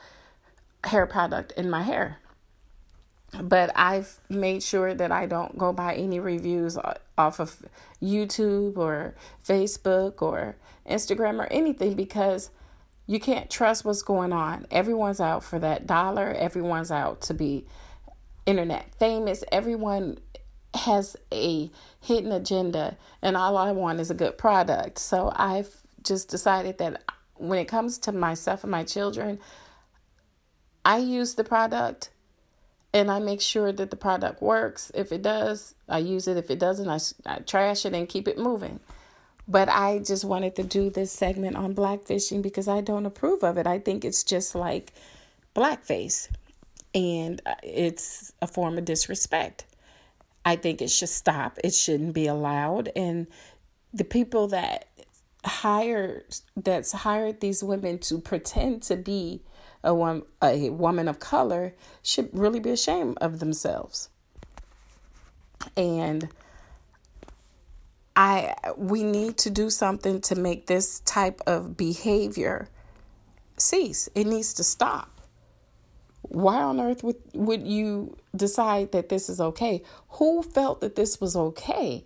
hair 0.85 1.07
product 1.07 1.53
in 1.57 1.69
my 1.69 1.83
hair. 1.83 2.19
But 3.43 3.73
I've 3.75 4.21
made 4.29 4.63
sure 4.63 4.95
that 4.95 5.13
I 5.13 5.27
don't 5.27 5.59
go 5.59 5.73
by 5.73 5.95
any 5.95 6.19
reviews 6.21 6.79
uh, 6.79 6.95
off 7.19 7.41
of 7.41 7.63
YouTube 8.03 8.79
or 8.79 9.15
Facebook 9.47 10.23
or 10.23 10.57
Instagram 10.89 11.39
or 11.39 11.47
anything 11.51 11.95
because 11.95 12.51
you 13.07 13.21
can't 13.21 13.51
trust 13.51 13.85
what's 13.85 14.03
going 14.03 14.33
on. 14.33 14.67
Everyone's 14.71 15.21
out 15.21 15.43
for 15.43 15.59
that 15.59 15.87
dollar, 15.87 16.33
everyone's 16.33 16.91
out 16.91 17.21
to 17.23 17.35
be 17.35 17.67
internet 18.47 18.95
famous. 18.99 19.45
Everyone 19.53 20.19
has 20.75 21.17
a 21.33 21.71
hidden 22.01 22.33
agenda, 22.33 22.97
and 23.23 23.37
all 23.37 23.57
I 23.57 23.73
want 23.73 24.01
is 24.01 24.11
a 24.11 24.15
good 24.15 24.39
product. 24.39 24.99
So 24.99 25.33
I've 25.35 25.75
just 26.03 26.29
decided 26.29 26.79
that 26.79 27.03
when 27.35 27.59
it 27.59 27.67
comes 27.67 27.99
to 27.99 28.13
myself 28.13 28.65
and 28.65 28.71
my 28.71 28.85
children, 28.85 29.39
I 30.85 30.99
use 30.99 31.35
the 31.35 31.45
product 31.45 32.11
and 32.93 33.11
I 33.11 33.19
make 33.19 33.41
sure 33.41 33.73
that 33.73 33.91
the 33.91 33.97
product 33.97 34.41
works. 34.41 34.91
If 34.95 35.13
it 35.13 35.23
does, 35.23 35.75
I 35.89 35.99
use 35.99 36.27
it. 36.27 36.37
If 36.37 36.51
it 36.51 36.59
doesn't, 36.59 36.89
I, 36.89 36.99
I 37.31 37.39
trash 37.41 37.85
it 37.85 37.95
and 37.95 38.09
keep 38.09 38.27
it 38.27 38.39
moving. 38.39 38.81
But 39.47 39.69
I 39.69 39.99
just 39.99 40.25
wanted 40.25 40.57
to 40.57 40.63
do 40.63 40.91
this 40.91 41.13
segment 41.13 41.57
on 41.57 41.75
blackfishing 41.75 42.43
because 42.43 42.69
I 42.69 42.81
don't 42.81 43.07
approve 43.07 43.43
of 43.43 43.57
it. 43.57 43.67
I 43.67 43.79
think 43.79 44.05
it's 44.05 44.25
just 44.25 44.55
like 44.55 44.93
blackface 45.55 46.29
and 46.95 47.41
uh, 47.47 47.55
it's 47.63 48.33
a 48.41 48.47
form 48.47 48.79
of 48.79 48.85
disrespect. 48.85 49.65
I 50.49 50.57
think 50.57 50.81
it 50.81 50.89
should 50.89 51.11
stop. 51.11 51.59
It 51.63 51.75
shouldn't 51.75 52.15
be 52.15 52.27
allowed. 52.27 52.91
And 52.97 53.27
the 53.93 54.03
people 54.03 54.49
that 54.49 54.87
hire 55.45 56.25
that's 56.57 56.93
hired 56.93 57.41
these 57.41 57.63
women 57.63 57.99
to 57.99 58.19
pretend 58.19 58.83
to 58.85 58.97
be 58.97 59.43
a 59.85 59.95
one 59.95 60.23
a 60.43 60.71
woman 60.71 61.07
of 61.07 61.21
color 61.21 61.75
should 62.03 62.31
really 62.33 62.61
be 62.61 62.71
ashamed 62.71 63.19
of 63.21 63.41
themselves. 63.41 64.09
And 65.77 66.31
I 68.17 68.55
we 68.79 69.03
need 69.03 69.37
to 69.39 69.51
do 69.51 69.69
something 69.69 70.19
to 70.23 70.35
make 70.35 70.67
this 70.67 71.01
type 71.01 71.43
of 71.47 71.77
behavior 71.77 72.71
cease. 73.59 74.09
It 74.15 74.27
needs 74.27 74.55
to 74.55 74.65
stop. 74.65 75.18
Why 76.23 76.63
on 76.63 76.81
earth 76.81 77.03
would 77.03 77.17
would 77.35 77.67
you 77.67 78.17
decide 78.35 78.93
that 78.93 79.09
this 79.09 79.29
is 79.29 79.41
okay? 79.41 79.83
Who 80.11 80.43
felt 80.43 80.81
that 80.81 80.97
this 80.97 81.21
was 81.21 81.37
okay? 81.37 82.05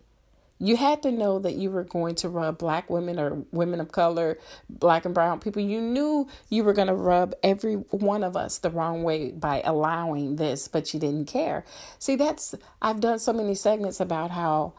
You 0.63 0.77
had 0.77 1.03
to 1.03 1.11
know 1.11 1.41
that 1.41 1.55
you 1.55 1.73
were 1.73 1.83
going 1.83 2.15
to 2.17 2.29
rub 2.29 2.59
black 2.59 2.89
women 2.89 3.19
or 3.19 3.45
women 3.51 3.81
of 3.81 3.91
color, 3.91 4.39
black 4.71 5.05
and 5.05 5.13
brown 5.13 5.41
people. 5.41 5.61
You 5.61 5.81
knew 5.81 6.29
you 6.51 6.63
were 6.63 6.73
going 6.73 6.87
to 6.87 6.95
rub 6.95 7.35
every 7.43 7.75
one 7.75 8.23
of 8.23 8.37
us 8.37 8.59
the 8.59 8.71
wrong 8.71 9.03
way 9.03 9.33
by 9.33 9.61
allowing 9.65 10.37
this, 10.37 10.69
but 10.69 10.95
you 10.95 11.01
didn't 11.01 11.25
care. 11.25 11.65
See, 11.99 12.15
that's, 12.15 12.55
I've 12.81 13.01
done 13.01 13.19
so 13.19 13.33
many 13.33 13.57
segments 13.57 13.99
about 13.99 14.31
how 14.31 14.75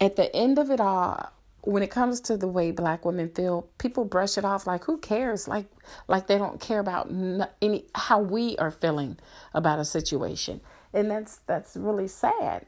at 0.00 0.16
the 0.16 0.34
end 0.34 0.58
of 0.58 0.68
it 0.68 0.80
all, 0.80 1.30
when 1.66 1.82
it 1.82 1.90
comes 1.90 2.20
to 2.22 2.36
the 2.36 2.48
way 2.48 2.70
black 2.70 3.04
women 3.04 3.30
feel, 3.30 3.68
people 3.78 4.04
brush 4.04 4.36
it 4.36 4.44
off 4.44 4.66
like 4.66 4.84
who 4.84 4.98
cares? 4.98 5.48
Like 5.48 5.66
like 6.08 6.26
they 6.26 6.38
don't 6.38 6.60
care 6.60 6.78
about 6.78 7.10
any 7.62 7.84
how 7.94 8.20
we 8.20 8.56
are 8.58 8.70
feeling 8.70 9.18
about 9.52 9.78
a 9.78 9.84
situation. 9.84 10.60
And 10.92 11.10
that's 11.10 11.40
that's 11.46 11.76
really 11.76 12.08
sad. 12.08 12.66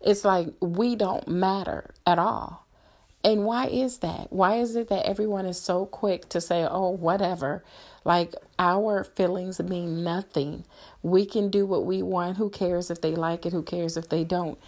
It's 0.00 0.24
like 0.24 0.48
we 0.60 0.96
don't 0.96 1.28
matter 1.28 1.90
at 2.06 2.18
all. 2.18 2.66
And 3.24 3.44
why 3.44 3.66
is 3.66 3.98
that? 3.98 4.32
Why 4.32 4.56
is 4.56 4.76
it 4.76 4.88
that 4.88 5.04
everyone 5.04 5.46
is 5.46 5.60
so 5.60 5.86
quick 5.86 6.28
to 6.28 6.40
say, 6.40 6.64
"Oh, 6.64 6.90
whatever." 6.90 7.64
Like 8.04 8.34
our 8.56 9.02
feelings 9.02 9.60
mean 9.60 10.04
nothing. 10.04 10.64
We 11.02 11.26
can 11.26 11.50
do 11.50 11.66
what 11.66 11.84
we 11.84 12.02
want. 12.02 12.36
Who 12.36 12.50
cares 12.50 12.88
if 12.88 13.00
they 13.00 13.16
like 13.16 13.44
it? 13.44 13.52
Who 13.52 13.64
cares 13.64 13.96
if 13.96 14.08
they 14.08 14.22
don't? 14.22 14.58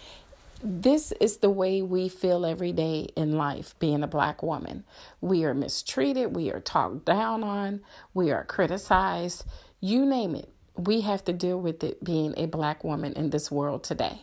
This 0.61 1.11
is 1.13 1.37
the 1.37 1.49
way 1.49 1.81
we 1.81 2.09
feel 2.09 2.45
every 2.45 2.71
day 2.71 3.07
in 3.15 3.33
life 3.33 3.75
being 3.79 4.03
a 4.03 4.07
black 4.07 4.43
woman. 4.43 4.83
We 5.21 5.45
are 5.45 5.53
mistreated, 5.53 6.35
we 6.35 6.51
are 6.51 6.59
talked 6.59 7.05
down 7.05 7.43
on, 7.43 7.81
we 8.13 8.31
are 8.31 8.43
criticized, 8.43 9.45
you 9.79 10.05
name 10.05 10.35
it. 10.35 10.49
We 10.75 11.01
have 11.01 11.23
to 11.25 11.33
deal 11.33 11.59
with 11.59 11.83
it 11.83 12.03
being 12.03 12.33
a 12.37 12.45
black 12.45 12.83
woman 12.83 13.13
in 13.13 13.29
this 13.29 13.51
world 13.51 13.83
today. 13.83 14.21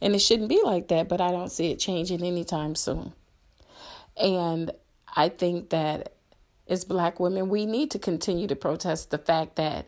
And 0.00 0.14
it 0.14 0.18
shouldn't 0.20 0.48
be 0.48 0.60
like 0.62 0.88
that, 0.88 1.08
but 1.08 1.20
I 1.20 1.30
don't 1.30 1.52
see 1.52 1.70
it 1.70 1.78
changing 1.78 2.22
anytime 2.22 2.74
soon. 2.74 3.12
And 4.16 4.70
I 5.14 5.28
think 5.28 5.70
that 5.70 6.14
as 6.68 6.84
black 6.84 7.20
women, 7.20 7.48
we 7.48 7.66
need 7.66 7.90
to 7.92 7.98
continue 7.98 8.46
to 8.46 8.56
protest 8.56 9.10
the 9.10 9.18
fact 9.18 9.56
that 9.56 9.86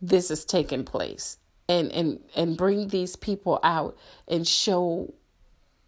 this 0.00 0.30
is 0.30 0.44
taking 0.44 0.84
place 0.84 1.38
and 1.68 1.90
and 1.92 2.20
and 2.36 2.56
bring 2.56 2.88
these 2.88 3.16
people 3.16 3.58
out 3.62 3.96
and 4.28 4.46
show 4.46 5.12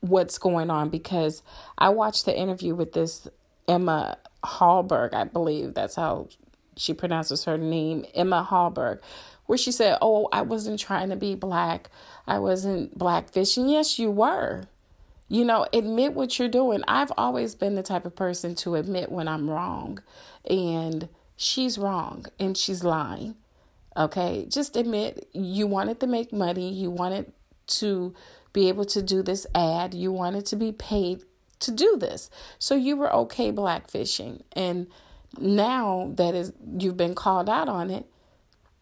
what's 0.00 0.38
going 0.38 0.70
on 0.70 0.88
because 0.90 1.42
I 1.76 1.88
watched 1.90 2.24
the 2.24 2.36
interview 2.36 2.74
with 2.74 2.92
this 2.92 3.28
Emma 3.66 4.18
Hallberg, 4.44 5.14
I 5.14 5.24
believe 5.24 5.74
that's 5.74 5.96
how 5.96 6.28
she 6.76 6.94
pronounces 6.94 7.44
her 7.44 7.58
name, 7.58 8.06
Emma 8.14 8.46
Hallberg, 8.48 9.00
where 9.46 9.58
she 9.58 9.72
said, 9.72 9.98
Oh, 10.00 10.28
I 10.32 10.42
wasn't 10.42 10.80
trying 10.80 11.10
to 11.10 11.16
be 11.16 11.34
black. 11.34 11.90
I 12.26 12.38
wasn't 12.38 12.98
blackfishing. 12.98 13.70
Yes, 13.70 13.98
you 13.98 14.10
were. 14.10 14.64
You 15.28 15.44
know, 15.44 15.66
admit 15.72 16.14
what 16.14 16.38
you're 16.38 16.48
doing. 16.48 16.82
I've 16.88 17.12
always 17.18 17.54
been 17.54 17.74
the 17.74 17.82
type 17.82 18.06
of 18.06 18.16
person 18.16 18.54
to 18.56 18.76
admit 18.76 19.12
when 19.12 19.28
I'm 19.28 19.50
wrong. 19.50 20.02
And 20.48 21.08
she's 21.36 21.76
wrong 21.76 22.26
and 22.38 22.56
she's 22.56 22.82
lying. 22.82 23.34
Okay. 23.96 24.46
Just 24.48 24.76
admit 24.76 25.28
you 25.32 25.66
wanted 25.66 26.00
to 26.00 26.06
make 26.06 26.32
money. 26.32 26.72
You 26.72 26.90
wanted 26.90 27.32
to 27.66 28.14
be 28.58 28.68
able 28.68 28.84
to 28.84 29.00
do 29.00 29.22
this 29.22 29.46
ad. 29.54 29.94
You 29.94 30.10
wanted 30.10 30.44
to 30.46 30.56
be 30.56 30.72
paid 30.72 31.22
to 31.60 31.70
do 31.70 31.96
this. 31.96 32.28
So 32.58 32.74
you 32.74 32.96
were 32.96 33.12
okay 33.14 33.52
blackfishing. 33.52 34.42
And 34.52 34.88
now 35.38 36.10
that 36.16 36.34
is 36.34 36.52
you've 36.76 36.96
been 36.96 37.14
called 37.14 37.48
out 37.48 37.68
on 37.68 37.88
it, 37.88 38.06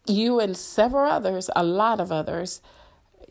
you 0.07 0.39
and 0.39 0.57
several 0.57 1.11
others, 1.11 1.51
a 1.55 1.63
lot 1.63 1.99
of 1.99 2.11
others, 2.11 2.59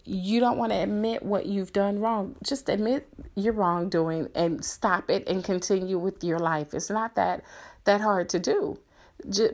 you 0.04 0.38
don't 0.38 0.56
want 0.56 0.70
to 0.70 0.78
admit 0.78 1.24
what 1.24 1.46
you've 1.46 1.72
done 1.72 1.98
wrong. 1.98 2.36
Just 2.44 2.68
admit 2.68 3.08
your 3.34 3.52
wrongdoing 3.52 4.28
and 4.36 4.64
stop 4.64 5.10
it 5.10 5.26
and 5.26 5.42
continue 5.42 5.98
with 5.98 6.22
your 6.22 6.38
life. 6.38 6.74
It's 6.74 6.90
not 6.90 7.16
that 7.16 7.42
that 7.86 8.00
hard 8.00 8.28
to 8.28 8.38
do. 8.38 8.78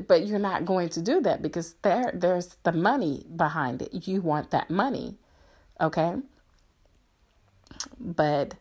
But 0.06 0.26
you're 0.26 0.38
not 0.38 0.66
going 0.66 0.90
to 0.90 1.00
do 1.00 1.22
that 1.22 1.40
because 1.40 1.74
there 1.80 2.10
there's 2.12 2.56
the 2.64 2.72
money 2.72 3.24
behind 3.34 3.80
it. 3.80 4.06
You 4.06 4.20
want 4.20 4.50
that 4.50 4.68
money. 4.68 5.16
Okay? 5.80 6.16
But 8.14 8.54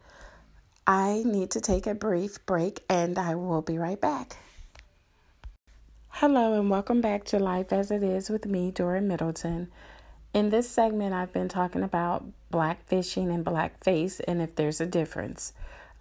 I 0.88 1.24
need 1.26 1.52
to 1.52 1.62
take 1.62 1.86
a 1.86 1.94
brief 1.94 2.46
break 2.46 2.84
and 2.90 3.18
I 3.18 3.36
will 3.36 3.62
be 3.62 3.78
right 3.78 4.00
back. 4.00 4.38
Hello, 6.10 6.54
and 6.54 6.70
welcome 6.70 7.02
back 7.02 7.26
to 7.26 7.40
Life 7.40 7.74
as 7.74 7.92
It 7.92 8.04
Is 8.04 8.30
with 8.30 8.46
me, 8.46 8.72
Dora 8.72 9.02
Middleton. 9.02 9.70
In 10.34 10.52
this 10.52 10.70
segment, 10.70 11.14
I've 11.14 11.34
been 11.34 11.50
talking 11.50 11.84
about 11.84 12.26
blackfishing 12.54 13.34
and 13.34 13.44
blackface 13.44 14.22
and 14.26 14.42
if 14.42 14.56
there's 14.56 14.80
a 14.80 14.86
difference. 14.86 15.52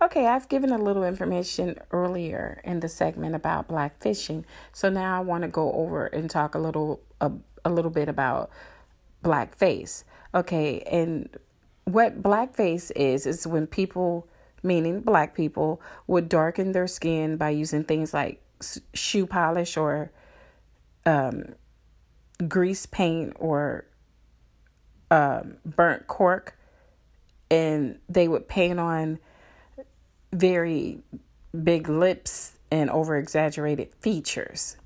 Okay, 0.00 0.26
I've 0.26 0.48
given 0.48 0.70
a 0.70 0.78
little 0.78 1.04
information 1.04 1.76
earlier 1.90 2.60
in 2.64 2.80
the 2.80 2.88
segment 2.88 3.34
about 3.34 3.68
blackfishing, 3.68 4.44
so 4.72 4.90
now 4.90 5.16
I 5.16 5.20
want 5.20 5.42
to 5.42 5.48
go 5.48 5.72
over 5.72 6.06
and 6.06 6.30
talk 6.30 6.54
a 6.54 6.58
little 6.58 7.00
a, 7.20 7.32
a 7.64 7.70
little 7.70 7.90
bit 7.90 8.08
about 8.08 8.50
blackface. 9.24 10.04
Okay, 10.34 10.80
and 10.82 11.28
what 11.84 12.22
blackface 12.22 12.90
is 12.94 13.26
is 13.26 13.46
when 13.46 13.66
people 13.66 14.28
meaning 14.62 15.00
black 15.00 15.34
people, 15.34 15.80
would 16.06 16.28
darken 16.28 16.72
their 16.72 16.86
skin 16.86 17.36
by 17.36 17.50
using 17.50 17.84
things 17.84 18.12
like 18.12 18.42
shoe 18.92 19.26
polish 19.26 19.76
or 19.76 20.12
um, 21.06 21.54
grease 22.46 22.86
paint 22.86 23.32
or 23.38 23.86
um, 25.10 25.56
burnt 25.64 26.06
cork. 26.06 26.56
And 27.50 27.98
they 28.08 28.28
would 28.28 28.48
paint 28.48 28.78
on 28.78 29.18
very 30.32 31.00
big 31.64 31.88
lips 31.88 32.52
and 32.70 32.88
over 32.90 33.16
exaggerated 33.16 33.92
features. 34.00 34.76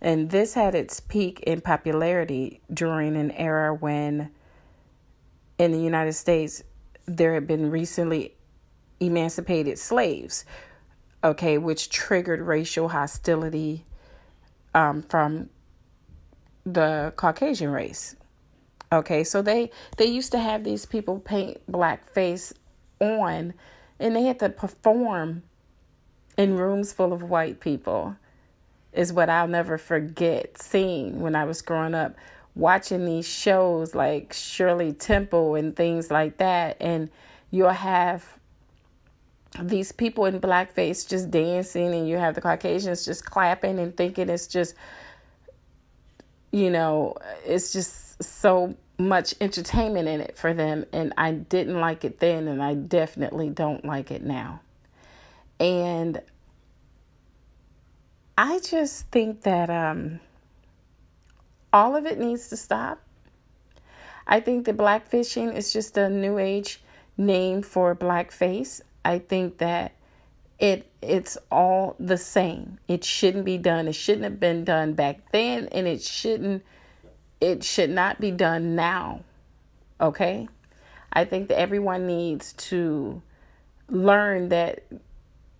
And 0.00 0.30
this 0.30 0.54
had 0.54 0.74
its 0.74 1.00
peak 1.00 1.40
in 1.40 1.60
popularity 1.60 2.60
during 2.72 3.16
an 3.16 3.30
era 3.32 3.72
when, 3.72 4.30
in 5.58 5.72
the 5.72 5.80
United 5.80 6.14
States, 6.14 6.62
there 7.06 7.34
had 7.34 7.46
been 7.46 7.70
recently 7.70 8.34
emancipated 9.00 9.78
slaves, 9.78 10.44
okay, 11.22 11.58
which 11.58 11.90
triggered 11.90 12.40
racial 12.40 12.88
hostility 12.88 13.84
um, 14.74 15.02
from 15.02 15.50
the 16.64 17.12
Caucasian 17.16 17.70
race. 17.70 18.16
Okay, 18.92 19.24
so 19.24 19.42
they 19.42 19.70
they 19.96 20.06
used 20.06 20.30
to 20.32 20.38
have 20.38 20.62
these 20.62 20.86
people 20.86 21.18
paint 21.18 21.60
blackface 21.70 22.52
on, 23.00 23.54
and 23.98 24.14
they 24.14 24.24
had 24.24 24.38
to 24.38 24.48
perform 24.48 25.42
in 26.36 26.56
rooms 26.56 26.92
full 26.92 27.12
of 27.12 27.22
white 27.22 27.60
people. 27.60 28.16
Is 28.92 29.12
what 29.12 29.28
I'll 29.28 29.48
never 29.48 29.76
forget 29.78 30.62
seeing 30.62 31.20
when 31.20 31.34
I 31.34 31.44
was 31.44 31.60
growing 31.62 31.94
up, 31.94 32.14
watching 32.54 33.04
these 33.04 33.26
shows 33.26 33.94
like 33.94 34.32
Shirley 34.32 34.92
Temple 34.92 35.54
and 35.54 35.74
things 35.74 36.10
like 36.10 36.38
that, 36.38 36.76
and 36.80 37.10
you'll 37.50 37.70
have 37.70 38.24
these 39.60 39.92
people 39.92 40.24
in 40.26 40.40
blackface 40.40 41.08
just 41.08 41.30
dancing 41.30 41.94
and 41.94 42.08
you 42.08 42.16
have 42.16 42.34
the 42.34 42.40
Caucasians 42.40 43.04
just 43.04 43.24
clapping 43.24 43.78
and 43.78 43.96
thinking 43.96 44.28
it's 44.28 44.48
just 44.48 44.74
you 46.50 46.70
know, 46.70 47.16
it's 47.44 47.72
just 47.72 48.22
so 48.22 48.76
much 48.96 49.34
entertainment 49.40 50.06
in 50.06 50.20
it 50.20 50.36
for 50.36 50.54
them 50.54 50.84
and 50.92 51.12
I 51.16 51.32
didn't 51.32 51.80
like 51.80 52.04
it 52.04 52.20
then 52.20 52.46
and 52.46 52.62
I 52.62 52.74
definitely 52.74 53.50
don't 53.50 53.84
like 53.84 54.12
it 54.12 54.22
now. 54.22 54.60
And 55.58 56.22
I 58.38 58.60
just 58.60 59.10
think 59.10 59.42
that 59.42 59.68
um 59.68 60.20
all 61.74 61.96
of 61.96 62.06
it 62.06 62.18
needs 62.18 62.48
to 62.48 62.56
stop. 62.56 63.00
I 64.26 64.40
think 64.40 64.64
that 64.64 64.76
blackfishing 64.76 65.54
is 65.54 65.72
just 65.72 65.98
a 65.98 66.08
new 66.08 66.38
age 66.38 66.80
name 67.18 67.62
for 67.62 67.94
blackface. 67.94 68.80
I 69.04 69.18
think 69.18 69.58
that 69.58 69.92
it 70.58 70.90
it's 71.02 71.36
all 71.50 71.96
the 71.98 72.16
same. 72.16 72.78
It 72.86 73.04
shouldn't 73.04 73.44
be 73.44 73.58
done. 73.58 73.88
It 73.88 73.96
shouldn't 73.96 74.24
have 74.24 74.40
been 74.40 74.64
done 74.64 74.94
back 74.94 75.32
then 75.32 75.68
and 75.72 75.86
it 75.86 76.00
shouldn't 76.00 76.64
it 77.40 77.64
should 77.64 77.90
not 77.90 78.20
be 78.20 78.30
done 78.30 78.76
now. 78.76 79.24
Okay? 80.00 80.48
I 81.12 81.24
think 81.24 81.48
that 81.48 81.58
everyone 81.58 82.06
needs 82.06 82.52
to 82.54 83.20
learn 83.88 84.48
that 84.48 84.84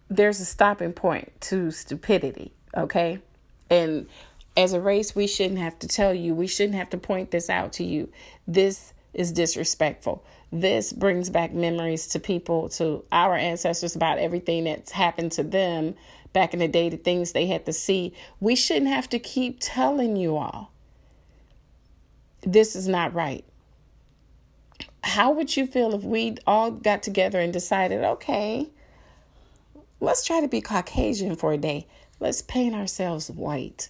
there's 0.08 0.40
a 0.40 0.44
stopping 0.44 0.92
point 0.92 1.32
to 1.40 1.70
stupidity, 1.70 2.52
okay? 2.76 3.20
And 3.70 4.06
as 4.56 4.72
a 4.72 4.80
race, 4.80 5.14
we 5.14 5.26
shouldn't 5.26 5.58
have 5.58 5.78
to 5.80 5.88
tell 5.88 6.14
you, 6.14 6.34
we 6.34 6.46
shouldn't 6.46 6.76
have 6.76 6.90
to 6.90 6.98
point 6.98 7.30
this 7.30 7.50
out 7.50 7.72
to 7.74 7.84
you. 7.84 8.10
This 8.46 8.92
is 9.12 9.32
disrespectful 9.32 10.24
this 10.54 10.92
brings 10.92 11.30
back 11.30 11.52
memories 11.52 12.06
to 12.06 12.20
people, 12.20 12.68
to 12.68 13.04
our 13.10 13.34
ancestors 13.34 13.96
about 13.96 14.18
everything 14.18 14.64
that's 14.64 14.92
happened 14.92 15.32
to 15.32 15.42
them 15.42 15.96
back 16.32 16.54
in 16.54 16.60
the 16.60 16.68
day, 16.68 16.88
the 16.88 16.96
things 16.96 17.32
they 17.32 17.46
had 17.46 17.66
to 17.66 17.72
see. 17.72 18.14
We 18.38 18.54
shouldn't 18.54 18.86
have 18.86 19.08
to 19.10 19.18
keep 19.18 19.58
telling 19.60 20.16
you 20.16 20.36
all 20.36 20.70
this 22.42 22.76
is 22.76 22.86
not 22.86 23.14
right. 23.14 23.44
How 25.02 25.32
would 25.32 25.56
you 25.56 25.66
feel 25.66 25.92
if 25.94 26.04
we 26.04 26.36
all 26.46 26.70
got 26.70 27.02
together 27.02 27.40
and 27.40 27.52
decided, 27.52 28.04
okay, 28.04 28.68
let's 29.98 30.24
try 30.24 30.40
to 30.40 30.48
be 30.48 30.60
Caucasian 30.60 31.34
for 31.34 31.52
a 31.52 31.58
day? 31.58 31.88
Let's 32.20 32.42
paint 32.42 32.76
ourselves 32.76 33.28
white. 33.28 33.88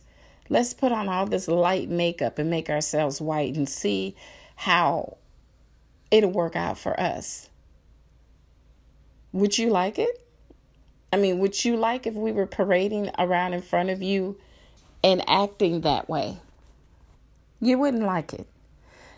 Let's 0.48 0.74
put 0.74 0.92
on 0.92 1.09
all 1.09 1.26
this 1.26 1.48
light 1.48 1.88
makeup 1.88 2.38
and 2.38 2.50
make 2.50 2.68
ourselves 2.68 3.20
white 3.20 3.57
and 3.57 3.68
see 3.68 4.14
how 4.57 5.16
it'll 6.11 6.30
work 6.30 6.54
out 6.54 6.78
for 6.78 6.98
us. 6.98 7.48
Would 9.33 9.59
you 9.59 9.70
like 9.70 9.98
it? 9.98 10.20
I 11.12 11.16
mean, 11.16 11.38
would 11.38 11.64
you 11.64 11.76
like 11.76 12.07
if 12.07 12.14
we 12.14 12.33
were 12.33 12.46
parading 12.46 13.11
around 13.18 13.54
in 13.54 13.62
front 13.62 13.90
of 13.90 14.02
you 14.02 14.38
and 15.02 15.22
acting 15.28 15.80
that 15.80 16.09
way? 16.09 16.38
You 17.61 17.78
wouldn't 17.78 18.04
like 18.04 18.33
it. 18.33 18.46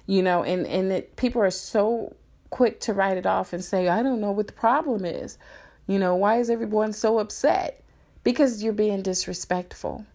You 0.06 0.22
know, 0.22 0.44
and, 0.44 0.66
and 0.66 0.92
it, 0.92 1.16
people 1.16 1.42
are 1.42 1.50
so 1.50 2.14
quick 2.50 2.80
to 2.80 2.92
write 2.92 3.16
it 3.16 3.26
off 3.26 3.52
and 3.52 3.64
say, 3.64 3.88
I 3.88 4.02
don't 4.02 4.20
know 4.20 4.30
what 4.30 4.46
the 4.46 4.52
problem 4.52 5.04
is. 5.04 5.36
You 5.86 5.98
know, 5.98 6.14
why 6.14 6.38
is 6.38 6.48
everyone 6.48 6.92
so 6.92 7.18
upset? 7.18 7.82
Because 8.22 8.62
you're 8.62 8.72
being 8.72 9.02
disrespectful. 9.02 10.06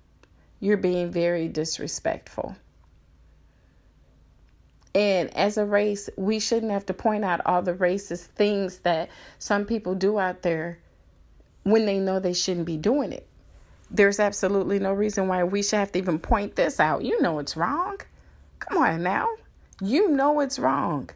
You're 0.62 0.78
being 0.78 1.12
very 1.12 1.50
disrespectful. 1.50 2.56
And 4.94 5.36
as 5.36 5.58
a 5.58 5.66
race, 5.66 6.10
we 6.18 6.40
shouldn't 6.40 6.72
have 6.72 6.86
to 6.86 6.94
point 6.94 7.26
out 7.26 7.42
all 7.46 7.62
the 7.62 7.74
racist 7.74 8.28
things 8.28 8.80
that 8.80 9.10
some 9.40 9.66
people 9.66 9.96
do 9.96 10.20
out 10.20 10.44
there 10.44 10.80
when 11.64 11.86
they 11.86 12.00
know 12.00 12.20
they 12.20 12.34
shouldn't 12.34 12.66
be 12.66 12.78
doing 12.78 13.12
it. 13.12 13.28
There's 13.90 14.20
absolutely 14.20 14.80
no 14.80 14.94
reason 14.94 15.28
why 15.28 15.44
we 15.44 15.64
should 15.64 15.80
have 15.80 15.92
to 15.94 16.00
even 16.00 16.20
point 16.20 16.56
this 16.56 16.80
out. 16.80 17.04
You 17.04 17.22
know 17.22 17.40
it's 17.40 17.58
wrong. 17.58 18.00
Come 18.60 18.78
on 18.78 19.04
now. 19.04 19.28
You 19.82 20.10
know 20.10 20.42
it's 20.42 20.60
wrong. 20.60 21.10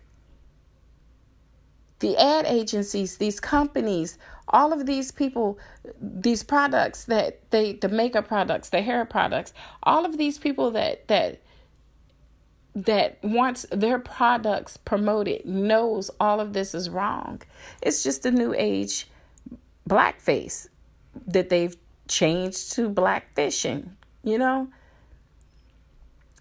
The 2.00 2.18
ad 2.18 2.46
agencies, 2.46 3.18
these 3.18 3.40
companies, 3.40 4.18
all 4.48 4.74
of 4.74 4.86
these 4.86 5.12
people, 5.12 5.58
these 6.00 6.44
products 6.44 7.06
that 7.06 7.50
they 7.52 7.74
the 7.74 7.90
makeup 7.90 8.28
products, 8.28 8.70
the 8.70 8.82
hair 8.82 9.06
products, 9.06 9.54
all 9.84 10.06
of 10.06 10.18
these 10.18 10.38
people 10.38 10.72
that 10.72 11.08
that 11.08 11.42
that 12.76 13.18
wants 13.24 13.66
their 13.72 14.00
products 14.00 14.76
promoted 14.76 15.46
knows 15.46 16.12
all 16.20 16.42
of 16.42 16.54
this 16.54 16.76
is 16.76 16.90
wrong. 16.90 17.42
It's 17.82 18.04
just 18.04 18.26
a 18.26 18.32
new 18.32 18.54
age 18.58 19.08
blackface 19.90 20.68
that 21.28 21.50
they've 21.50 21.76
changed 22.08 22.74
to 22.74 22.90
black 22.90 23.34
fishing 23.34 23.96
you 24.26 24.38
know? 24.38 24.68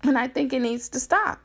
And 0.02 0.18
I 0.18 0.26
think 0.26 0.52
it 0.52 0.60
needs 0.60 0.88
to 0.88 1.00
stop. 1.00 1.38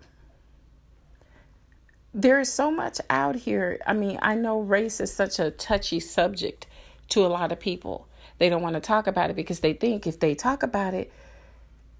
There 2.13 2.39
is 2.39 2.51
so 2.51 2.71
much 2.71 2.99
out 3.09 3.35
here. 3.35 3.79
I 3.85 3.93
mean, 3.93 4.17
I 4.21 4.35
know 4.35 4.61
race 4.61 4.99
is 4.99 5.13
such 5.13 5.37
a 5.37 5.51
touchy 5.51 5.99
subject 5.99 6.65
to 7.09 7.25
a 7.25 7.27
lot 7.27 7.51
of 7.51 7.59
people. 7.59 8.07
They 8.39 8.49
don't 8.49 8.61
want 8.61 8.75
to 8.75 8.81
talk 8.81 9.05
about 9.05 9.29
it 9.29 9.35
because 9.35 9.59
they 9.59 9.73
think 9.73 10.07
if 10.07 10.19
they 10.19 10.33
talk 10.33 10.63
about 10.63 10.93
it, 10.93 11.11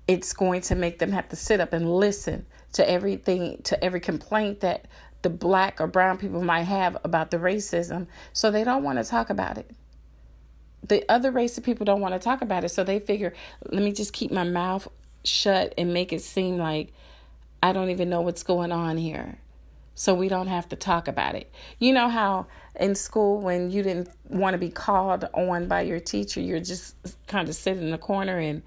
it's 0.08 0.34
going 0.34 0.62
to 0.62 0.76
make 0.76 0.98
them 0.98 1.12
have 1.12 1.30
to 1.30 1.36
sit 1.36 1.60
up 1.60 1.74
and 1.74 1.94
listen 1.94 2.48
to 2.74 2.90
everything, 2.90 3.62
to 3.64 3.84
every 3.84 4.00
complaint 4.00 4.62
that 4.62 4.86
the 5.22 5.30
black 5.30 5.80
or 5.80 5.86
brown 5.86 6.18
people 6.18 6.44
might 6.44 6.64
have 6.64 6.98
about 7.04 7.30
the 7.30 7.38
racism. 7.38 8.08
So 8.34 8.50
they 8.50 8.64
don't 8.64 8.84
want 8.84 8.98
to 8.98 9.04
talk 9.04 9.30
about 9.30 9.60
it. 9.60 9.70
The 10.82 11.06
other 11.08 11.30
race 11.30 11.58
of 11.60 11.64
people 11.64 11.86
don't 11.86 12.02
want 12.02 12.16
to 12.16 12.20
talk 12.20 12.42
about 12.42 12.64
it. 12.64 12.70
So 12.70 12.84
they 12.84 13.00
figure, 13.00 13.34
let 13.70 13.84
me 13.84 13.92
just 13.92 14.14
keep 14.14 14.32
my 14.32 14.46
mouth 14.46 14.88
shut 15.24 15.74
and 15.78 15.94
make 15.94 16.14
it 16.14 16.22
seem 16.22 16.58
like 16.58 16.94
I 17.62 17.74
don't 17.74 17.90
even 17.90 18.10
know 18.10 18.22
what's 18.22 18.42
going 18.42 18.72
on 18.72 18.98
here. 18.98 19.38
So 20.00 20.14
we 20.14 20.30
don't 20.30 20.48
have 20.48 20.70
to 20.70 20.78
talk 20.78 21.10
about 21.10 21.36
it. 21.36 21.52
You 21.78 21.92
know 21.92 22.08
how 22.08 22.48
in 22.80 22.96
school, 22.96 23.42
when 23.42 23.70
you 23.70 23.84
didn't 23.84 24.08
want 24.30 24.54
to 24.54 24.58
be 24.58 24.70
called 24.70 25.26
on 25.34 25.68
by 25.68 25.82
your 25.82 26.00
teacher, 26.00 26.40
you're 26.40 26.62
just 26.62 26.96
kind 27.28 27.50
of 27.50 27.56
sitting 27.56 27.84
in 27.84 27.92
the 27.92 27.98
corner 27.98 28.40
and 28.40 28.64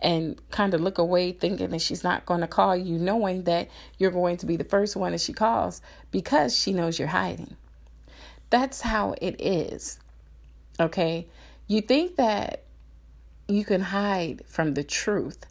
and 0.00 0.40
kind 0.52 0.74
of 0.74 0.80
look 0.80 0.98
away 0.98 1.32
thinking 1.32 1.70
that 1.70 1.80
she's 1.80 2.04
not 2.04 2.26
going 2.26 2.42
to 2.42 2.46
call 2.46 2.76
you, 2.76 2.96
knowing 2.96 3.42
that 3.42 3.70
you're 3.98 4.12
going 4.12 4.36
to 4.36 4.46
be 4.46 4.54
the 4.54 4.62
first 4.62 4.94
one 4.94 5.10
that 5.10 5.20
she 5.20 5.32
calls 5.32 5.82
because 6.12 6.56
she 6.56 6.72
knows 6.72 6.96
you're 6.96 7.08
hiding. 7.08 7.56
That's 8.48 8.80
how 8.80 9.16
it 9.20 9.40
is. 9.40 9.98
Okay? 10.78 11.26
You 11.66 11.80
think 11.80 12.14
that 12.14 12.62
you 13.48 13.64
can 13.64 13.80
hide 13.80 14.42
from 14.46 14.74
the 14.74 14.84
truth. 14.84 15.44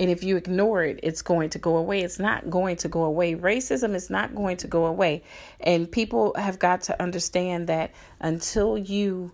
And 0.00 0.10
if 0.10 0.24
you 0.24 0.38
ignore 0.38 0.82
it, 0.82 0.98
it's 1.02 1.20
going 1.20 1.50
to 1.50 1.58
go 1.58 1.76
away. 1.76 2.00
It's 2.00 2.18
not 2.18 2.48
going 2.48 2.76
to 2.76 2.88
go 2.88 3.02
away. 3.04 3.34
Racism 3.34 3.94
is 3.94 4.08
not 4.08 4.34
going 4.34 4.56
to 4.56 4.66
go 4.66 4.86
away. 4.86 5.22
And 5.60 5.92
people 5.92 6.32
have 6.38 6.58
got 6.58 6.80
to 6.84 7.00
understand 7.00 7.66
that 7.66 7.92
until 8.18 8.78
you 8.78 9.32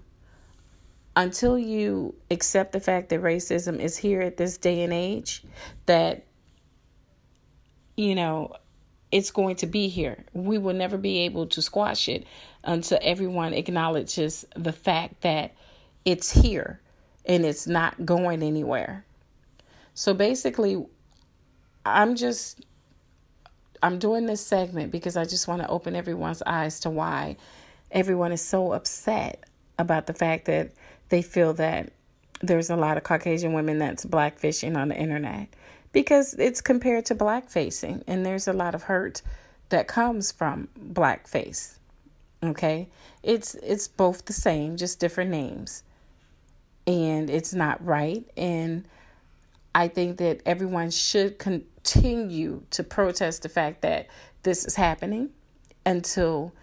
until 1.15 1.57
you 1.57 2.17
accept 2.33 2.73
the 2.73 2.81
fact 2.81 3.11
that 3.11 3.23
racism 3.23 3.79
is 3.79 3.97
here 3.97 4.21
at 4.21 4.37
this 4.37 4.59
day 4.59 4.83
and 4.83 4.93
age, 4.93 5.45
that 5.87 6.27
you 7.97 8.17
know, 8.17 8.53
it's 9.13 9.31
going 9.31 9.55
to 9.57 9.67
be 9.69 9.87
here. 9.87 10.25
We 10.33 10.59
will 10.59 10.75
never 10.75 10.99
be 10.99 11.21
able 11.21 11.47
to 11.47 11.63
squash 11.63 12.09
it 12.09 12.27
until 12.65 12.99
everyone 13.03 13.55
acknowledges 13.55 14.45
the 14.57 14.73
fact 14.73 15.21
that 15.21 15.55
it's 16.05 16.33
here 16.33 16.81
and 17.25 17.47
it's 17.47 17.69
not 17.69 18.05
going 18.05 18.43
anywhere. 18.43 19.06
So 19.97 20.13
basically, 20.13 20.85
I'm 21.87 22.17
just 22.17 22.67
I'm 23.83 23.99
doing 23.99 24.27
this 24.27 24.45
segment 24.45 24.93
because 24.93 25.17
I 25.17 25.25
just 25.25 25.49
want 25.49 25.63
to 25.63 25.69
open 25.69 25.97
everyone's 25.97 26.43
eyes 26.43 26.81
to 26.81 26.91
why 26.91 27.39
everyone 27.91 28.31
is 28.31 28.43
so 28.43 28.73
upset 28.73 29.45
about 29.79 30.07
the 30.07 30.13
fact 30.13 30.45
that 30.45 30.73
they 31.09 31.23
feel 31.23 31.55
that 31.55 31.93
there's 32.43 32.69
a 32.69 32.77
lot 32.77 32.99
of 32.99 33.05
Caucasian 33.05 33.55
women 33.55 33.79
that's 33.79 34.05
blackfishing 34.05 34.77
on 34.77 34.89
the 34.89 34.97
internet 34.97 35.49
because 35.93 36.35
it's 36.35 36.61
compared 36.61 37.07
to 37.07 37.15
blackfacing 37.15 38.03
and 38.07 38.27
there's 38.27 38.47
a 38.47 38.53
lot 38.53 38.75
of 38.75 38.83
hurt 38.83 39.23
that 39.71 39.89
comes 39.89 40.31
from 40.31 40.69
blackface. 40.79 41.79
Okay? 42.45 42.89
It's 43.23 43.55
it's 43.55 43.89
both 43.89 44.27
the 44.27 44.35
same, 44.35 44.77
just 44.77 45.01
different 45.01 45.31
names. 45.31 45.85
And 46.87 47.31
it's 47.31 47.55
not 47.55 47.83
right 47.85 48.25
and 48.37 48.85
I 49.77 49.89
think 49.89 50.17
that 50.17 50.41
everyone 50.47 50.91
should 50.91 51.39
continue 51.39 52.63
to 52.71 52.83
protest 52.83 53.43
the 53.43 53.51
fact 53.51 53.83
that 53.83 54.09
this 54.43 54.65
is 54.65 54.75
happening 54.75 55.29
until 55.85 56.55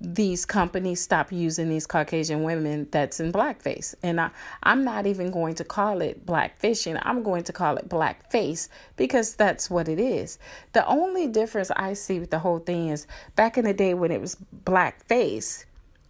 these 0.00 0.46
companies 0.46 0.98
stop 1.02 1.30
using 1.30 1.68
these 1.68 1.86
Caucasian 1.86 2.44
women 2.44 2.88
that's 2.90 3.20
in 3.20 3.30
blackface. 3.30 3.94
And 4.02 4.18
I, 4.18 4.30
I'm 4.62 4.84
not 4.84 5.06
even 5.06 5.30
going 5.30 5.54
to 5.56 5.64
call 5.64 6.00
it 6.00 6.24
blackfishing. 6.24 6.98
I'm 7.02 7.22
going 7.22 7.44
to 7.44 7.52
call 7.52 7.76
it 7.76 7.90
blackface 7.90 8.70
because 8.96 9.34
that's 9.34 9.68
what 9.68 9.86
it 9.86 10.00
is. 10.00 10.38
The 10.72 10.86
only 10.86 11.26
difference 11.26 11.70
I 11.76 11.92
see 11.92 12.20
with 12.20 12.30
the 12.30 12.38
whole 12.38 12.58
thing 12.58 12.88
is 12.88 13.06
back 13.36 13.58
in 13.58 13.66
the 13.66 13.74
day 13.74 13.92
when 13.92 14.10
it 14.10 14.20
was 14.22 14.38
blackface, 14.64 15.66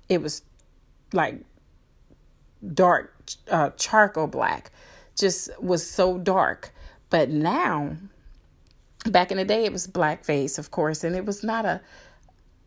it 0.09 0.23
was 0.23 0.43
like 1.13 1.41
dark 2.73 3.13
uh, 3.51 3.71
charcoal 3.71 4.29
black, 4.29 4.71
just 5.17 5.51
was 5.61 5.89
so 5.89 6.19
dark. 6.19 6.73
But 7.11 7.29
now, 7.29 7.97
back 9.07 9.31
in 9.31 9.37
the 9.37 9.45
day, 9.45 9.65
it 9.65 9.73
was 9.73 9.87
blackface, 9.87 10.59
of 10.59 10.71
course, 10.71 11.05
and 11.05 11.15
it 11.15 11.27
was 11.27 11.43
not 11.43 11.65
a 11.65 11.81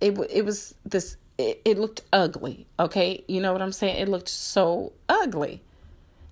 it 0.01 0.17
it 0.29 0.45
was 0.45 0.75
this 0.85 1.17
it, 1.37 1.61
it 1.65 1.77
looked 1.77 2.01
ugly 2.13 2.67
okay? 2.79 3.23
You 3.27 3.41
know 3.41 3.53
what 3.53 3.61
i'm 3.61 3.71
saying? 3.71 3.97
It 3.97 4.09
looked 4.09 4.29
so 4.29 4.93
ugly. 5.09 5.61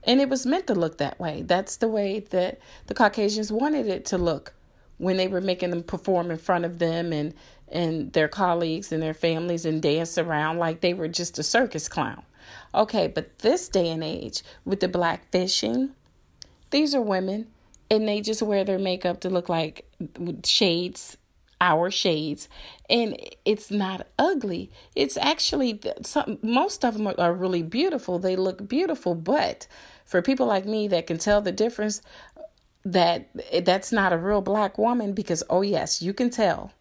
And 0.05 0.19
it 0.19 0.27
was 0.27 0.45
meant 0.45 0.67
to 0.67 0.75
look 0.75 0.97
that 0.97 1.17
way. 1.17 1.43
That's 1.43 1.77
the 1.77 1.87
way 1.87 2.19
that 2.19 2.59
the 2.87 2.93
caucasians 2.93 3.53
wanted 3.53 3.87
it 3.87 4.03
to 4.07 4.17
look 4.17 4.53
when 4.97 5.15
they 5.15 5.29
were 5.29 5.39
making 5.39 5.69
them 5.69 5.81
perform 5.81 6.29
in 6.29 6.37
front 6.37 6.65
of 6.65 6.79
them 6.79 7.13
and 7.13 7.33
and 7.69 8.13
their 8.13 8.27
colleagues 8.27 8.91
and 8.91 9.01
their 9.01 9.13
families 9.13 9.65
and 9.65 9.81
dance 9.81 10.17
around 10.17 10.57
like 10.57 10.81
they 10.81 10.93
were 10.93 11.07
just 11.07 11.39
a 11.39 11.43
circus 11.43 11.87
clown. 11.87 12.23
Okay 12.75 13.07
but 13.07 13.39
this 13.39 13.69
day 13.69 13.89
and 13.89 14.03
age 14.03 14.43
with 14.65 14.81
the 14.81 14.87
black 14.87 15.31
fishing 15.31 15.91
these 16.73 16.93
are 16.93 17.01
women 17.01 17.47
and 17.89 18.07
they 18.07 18.19
just 18.19 18.41
wear 18.41 18.65
their 18.65 18.79
makeup 18.79 19.21
to 19.21 19.29
look 19.29 19.47
like 19.47 19.85
shades 20.43 21.17
our 21.63 21.89
shades. 21.89 22.49
And 22.89 23.17
it's 23.45 23.71
not 23.71 24.05
ugly. 24.19 24.69
It's 24.95 25.15
actually 25.15 25.79
some 26.01 26.37
most 26.41 26.83
of 26.83 26.95
them 26.95 27.07
are, 27.07 27.15
are 27.17 27.33
really 27.33 27.63
beautiful. 27.63 28.19
They 28.19 28.35
look 28.35 28.67
beautiful. 28.67 29.15
But 29.15 29.65
for 30.05 30.21
people 30.21 30.45
like 30.45 30.65
me 30.65 30.89
that 30.89 31.07
can 31.07 31.17
tell 31.17 31.41
the 31.41 31.53
difference 31.53 32.01
that 32.83 33.29
that's 33.63 33.93
not 33.93 34.11
a 34.11 34.17
real 34.17 34.41
black 34.41 34.77
woman 34.77 35.13
because 35.13 35.41
oh 35.49 35.61
yes 35.61 36.01
you 36.01 36.13
can 36.13 36.29
tell. 36.29 36.73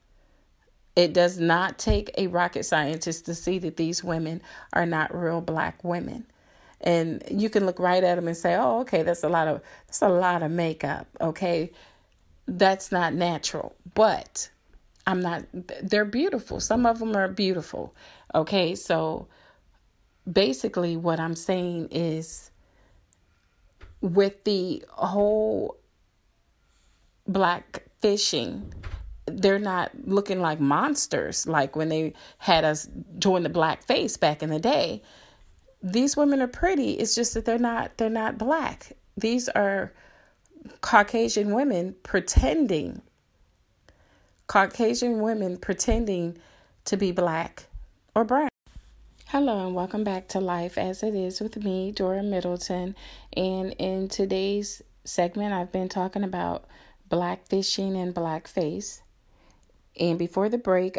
It 0.96 1.14
does 1.14 1.38
not 1.38 1.78
take 1.78 2.10
a 2.18 2.26
rocket 2.26 2.64
scientist 2.64 3.24
to 3.26 3.34
see 3.34 3.58
that 3.60 3.76
these 3.76 4.04
women 4.04 4.42
are 4.72 4.84
not 4.84 5.14
real 5.16 5.40
black 5.40 5.82
women 5.84 6.26
and 6.82 7.22
you 7.30 7.48
can 7.48 7.66
look 7.66 7.78
right 7.78 8.02
at 8.04 8.16
them 8.16 8.26
and 8.26 8.36
say 8.36 8.54
oh 8.56 8.80
okay 8.80 9.02
that's 9.02 9.22
a 9.22 9.28
lot 9.28 9.48
of 9.48 9.60
that's 9.86 10.02
a 10.02 10.08
lot 10.08 10.42
of 10.42 10.50
makeup 10.50 11.06
okay 11.20 11.70
that's 12.46 12.90
not 12.90 13.14
natural 13.14 13.74
but 13.94 14.50
I'm 15.06 15.20
not, 15.20 15.44
they're 15.82 16.04
beautiful. 16.04 16.60
Some 16.60 16.86
of 16.86 16.98
them 16.98 17.16
are 17.16 17.28
beautiful. 17.28 17.94
Okay. 18.34 18.74
So 18.74 19.28
basically, 20.30 20.96
what 20.96 21.18
I'm 21.18 21.34
saying 21.34 21.88
is 21.90 22.50
with 24.00 24.44
the 24.44 24.84
whole 24.90 25.76
black 27.26 27.84
fishing, 28.00 28.72
they're 29.26 29.58
not 29.58 29.90
looking 30.04 30.40
like 30.40 30.60
monsters 30.60 31.46
like 31.46 31.76
when 31.76 31.88
they 31.88 32.12
had 32.38 32.64
us 32.64 32.88
doing 33.18 33.42
the 33.44 33.48
black 33.48 33.84
face 33.84 34.16
back 34.16 34.42
in 34.42 34.50
the 34.50 34.60
day. 34.60 35.02
These 35.82 36.16
women 36.16 36.40
are 36.40 36.48
pretty. 36.48 36.92
It's 36.92 37.14
just 37.14 37.34
that 37.34 37.44
they're 37.44 37.58
not 37.58 37.96
they're 37.96 38.08
not 38.08 38.38
black. 38.38 38.92
These 39.16 39.48
are 39.48 39.92
Caucasian 40.80 41.52
women 41.52 41.96
pretending 42.04 43.02
Caucasian 44.46 45.20
women 45.20 45.56
pretending 45.56 46.38
to 46.84 46.96
be 46.96 47.10
black 47.10 47.66
or 48.14 48.22
brown. 48.22 48.48
Hello, 49.26 49.66
and 49.66 49.74
welcome 49.74 50.04
back 50.04 50.28
to 50.28 50.40
Life 50.40 50.76
as 50.78 51.02
It 51.02 51.14
Is 51.14 51.40
with 51.40 51.56
me, 51.56 51.90
Dora 51.90 52.22
Middleton. 52.22 52.94
And 53.36 53.72
in 53.78 54.08
today's 54.08 54.82
segment, 55.04 55.52
I've 55.52 55.72
been 55.72 55.88
talking 55.88 56.22
about 56.22 56.66
blackfishing 57.10 57.96
and 57.96 58.14
blackface. 58.14 59.00
And 59.98 60.18
before 60.18 60.48
the 60.48 60.58
break, 60.58 60.98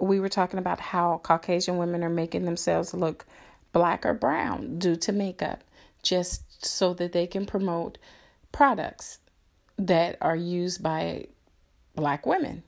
we 0.00 0.18
were 0.18 0.28
talking 0.28 0.58
about 0.58 0.80
how 0.80 1.20
Caucasian 1.22 1.78
women 1.78 2.02
are 2.02 2.10
making 2.10 2.44
themselves 2.44 2.92
look 2.92 3.24
black 3.72 4.04
or 4.04 4.14
brown 4.14 4.78
due 4.78 4.96
to 4.96 5.12
makeup, 5.12 5.64
just 6.02 6.64
so 6.64 6.94
that 6.94 7.12
they 7.12 7.26
can 7.26 7.46
promote 7.46 7.98
products 8.52 9.18
that 9.78 10.16
are 10.20 10.36
used 10.36 10.82
by 10.82 11.26
black 11.94 12.26
women. 12.26 12.62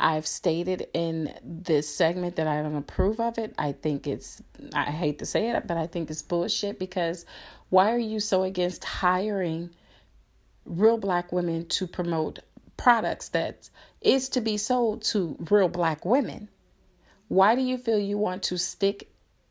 I've 0.00 0.26
stated 0.26 0.88
in 0.94 1.32
this 1.44 1.94
segment 1.94 2.36
that 2.36 2.48
I 2.48 2.60
don't 2.60 2.74
approve 2.74 3.20
of 3.20 3.38
it. 3.38 3.54
I 3.56 3.72
think 3.72 4.06
it's, 4.08 4.42
I 4.74 4.84
hate 4.84 5.20
to 5.20 5.26
say 5.26 5.50
it, 5.50 5.66
but 5.66 5.76
I 5.76 5.86
think 5.86 6.10
it's 6.10 6.22
bullshit 6.22 6.78
because 6.78 7.24
why 7.68 7.92
are 7.92 7.98
you 7.98 8.18
so 8.18 8.42
against 8.42 8.84
hiring 8.84 9.70
real 10.64 10.98
black 10.98 11.32
women 11.32 11.66
to 11.66 11.86
promote 11.86 12.40
products 12.76 13.28
that 13.28 13.70
is 14.00 14.28
to 14.30 14.40
be 14.40 14.56
sold 14.56 15.02
to 15.02 15.36
real 15.50 15.68
black 15.68 16.04
women? 16.04 16.48
Why 17.28 17.54
do 17.54 17.62
you 17.62 17.78
feel 17.78 17.98
you 17.98 18.18
want 18.18 18.42
to 18.44 18.58
stick 18.58 19.08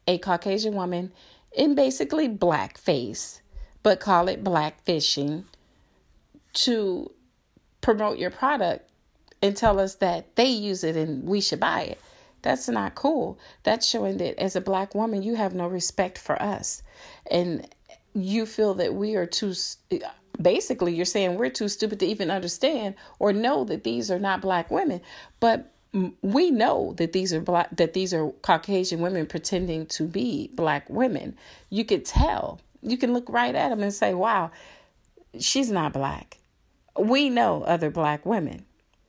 a 0.08 0.18
Caucasian 0.18 0.76
woman 0.76 1.12
in 1.52 1.76
basically 1.76 2.30
blackface, 2.30 3.42
but 3.84 4.00
call 4.00 4.28
it 4.28 4.44
black 4.44 4.84
fishing 4.84 5.46
to 6.54 7.12
promote 7.82 8.18
your 8.18 8.30
product 8.30 8.90
and 9.42 9.56
tell 9.58 9.80
us 9.80 9.96
that 9.96 10.36
they 10.36 10.46
use 10.46 10.84
it 10.84 10.96
and 10.96 11.24
we 11.24 11.42
should 11.42 11.60
buy 11.60 11.82
it. 11.82 12.00
That's 12.42 12.68
not 12.68 12.96
cool. 12.96 13.40
That's 13.64 13.86
showing 13.86 14.18
that 14.18 14.40
as 14.40 14.56
a 14.56 14.62
black 14.62 14.96
woman, 14.96 15.24
you 15.24 15.36
have 15.36 15.54
no 15.54 15.68
respect 15.68 16.18
for 16.18 16.42
us. 16.42 16.82
And 17.30 17.68
you 18.14 18.46
feel 18.46 18.74
that 18.76 18.96
we 18.96 19.16
are 19.16 19.26
too, 19.26 19.54
basically, 20.42 20.96
you're 20.96 21.06
saying 21.06 21.36
we're 21.36 21.50
too 21.50 21.68
stupid 21.68 22.00
to 22.00 22.06
even 22.06 22.32
understand 22.32 22.96
or 23.20 23.32
know 23.32 23.64
that 23.66 23.84
these 23.84 24.10
are 24.10 24.20
not 24.20 24.42
black 24.42 24.72
women. 24.72 25.02
But 25.40 25.72
we 26.22 26.52
know 26.52 26.94
that 26.98 27.14
these 27.14 27.34
are 27.34 27.42
black, 27.42 27.76
that 27.76 27.94
these 27.94 28.14
are 28.14 28.30
Caucasian 28.42 29.02
women 29.02 29.26
pretending 29.26 29.86
to 29.88 30.04
be 30.04 30.50
black 30.54 30.90
women. 30.90 31.38
You 31.70 31.86
could 31.86 32.06
tell. 32.06 32.62
You 32.82 32.98
can 32.98 33.14
look 33.14 33.30
right 33.30 33.54
at 33.54 33.70
them 33.70 33.84
and 33.84 33.94
say, 33.94 34.14
wow, 34.14 34.52
she's 35.40 35.70
not 35.70 35.94
black. 35.94 36.38
We 36.98 37.30
know 37.30 37.64
other 37.64 37.90
black 37.90 38.26
women 38.26 38.66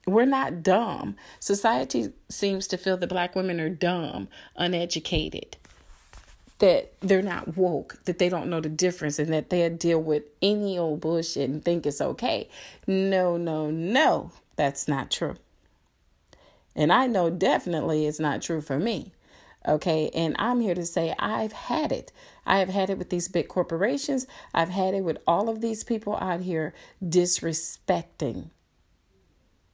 we're 0.06 0.24
not 0.24 0.62
dumb. 0.62 1.16
Society 1.40 2.12
seems 2.28 2.66
to 2.68 2.76
feel 2.76 2.96
that 2.96 3.08
black 3.08 3.36
women 3.36 3.60
are 3.60 3.68
dumb, 3.68 4.28
uneducated, 4.56 5.56
that 6.58 6.92
they're 7.00 7.22
not 7.22 7.56
woke, 7.56 7.98
that 8.04 8.18
they 8.18 8.28
don't 8.28 8.50
know 8.50 8.60
the 8.60 8.68
difference, 8.68 9.18
and 9.18 9.32
that 9.32 9.50
they'll 9.50 9.76
deal 9.76 10.02
with 10.02 10.24
any 10.40 10.78
old 10.78 11.00
bullshit 11.00 11.48
and 11.48 11.64
think 11.64 11.86
it's 11.86 12.00
okay. 12.00 12.48
No, 12.86 13.36
no, 13.36 13.70
no, 13.70 14.32
that's 14.56 14.88
not 14.88 15.10
true. 15.10 15.36
And 16.74 16.92
I 16.92 17.06
know 17.06 17.30
definitely 17.30 18.06
it's 18.06 18.20
not 18.20 18.42
true 18.42 18.60
for 18.60 18.78
me. 18.78 19.12
Okay. 19.66 20.10
And 20.14 20.34
I'm 20.38 20.60
here 20.60 20.74
to 20.74 20.86
say 20.86 21.14
I've 21.18 21.52
had 21.52 21.92
it. 21.92 22.12
I 22.44 22.58
have 22.58 22.68
had 22.68 22.90
it 22.90 22.98
with 22.98 23.10
these 23.10 23.28
big 23.28 23.48
corporations. 23.48 24.26
I've 24.52 24.70
had 24.70 24.94
it 24.94 25.04
with 25.04 25.18
all 25.26 25.48
of 25.48 25.60
these 25.60 25.84
people 25.84 26.16
out 26.16 26.40
here 26.40 26.74
disrespecting 27.04 28.50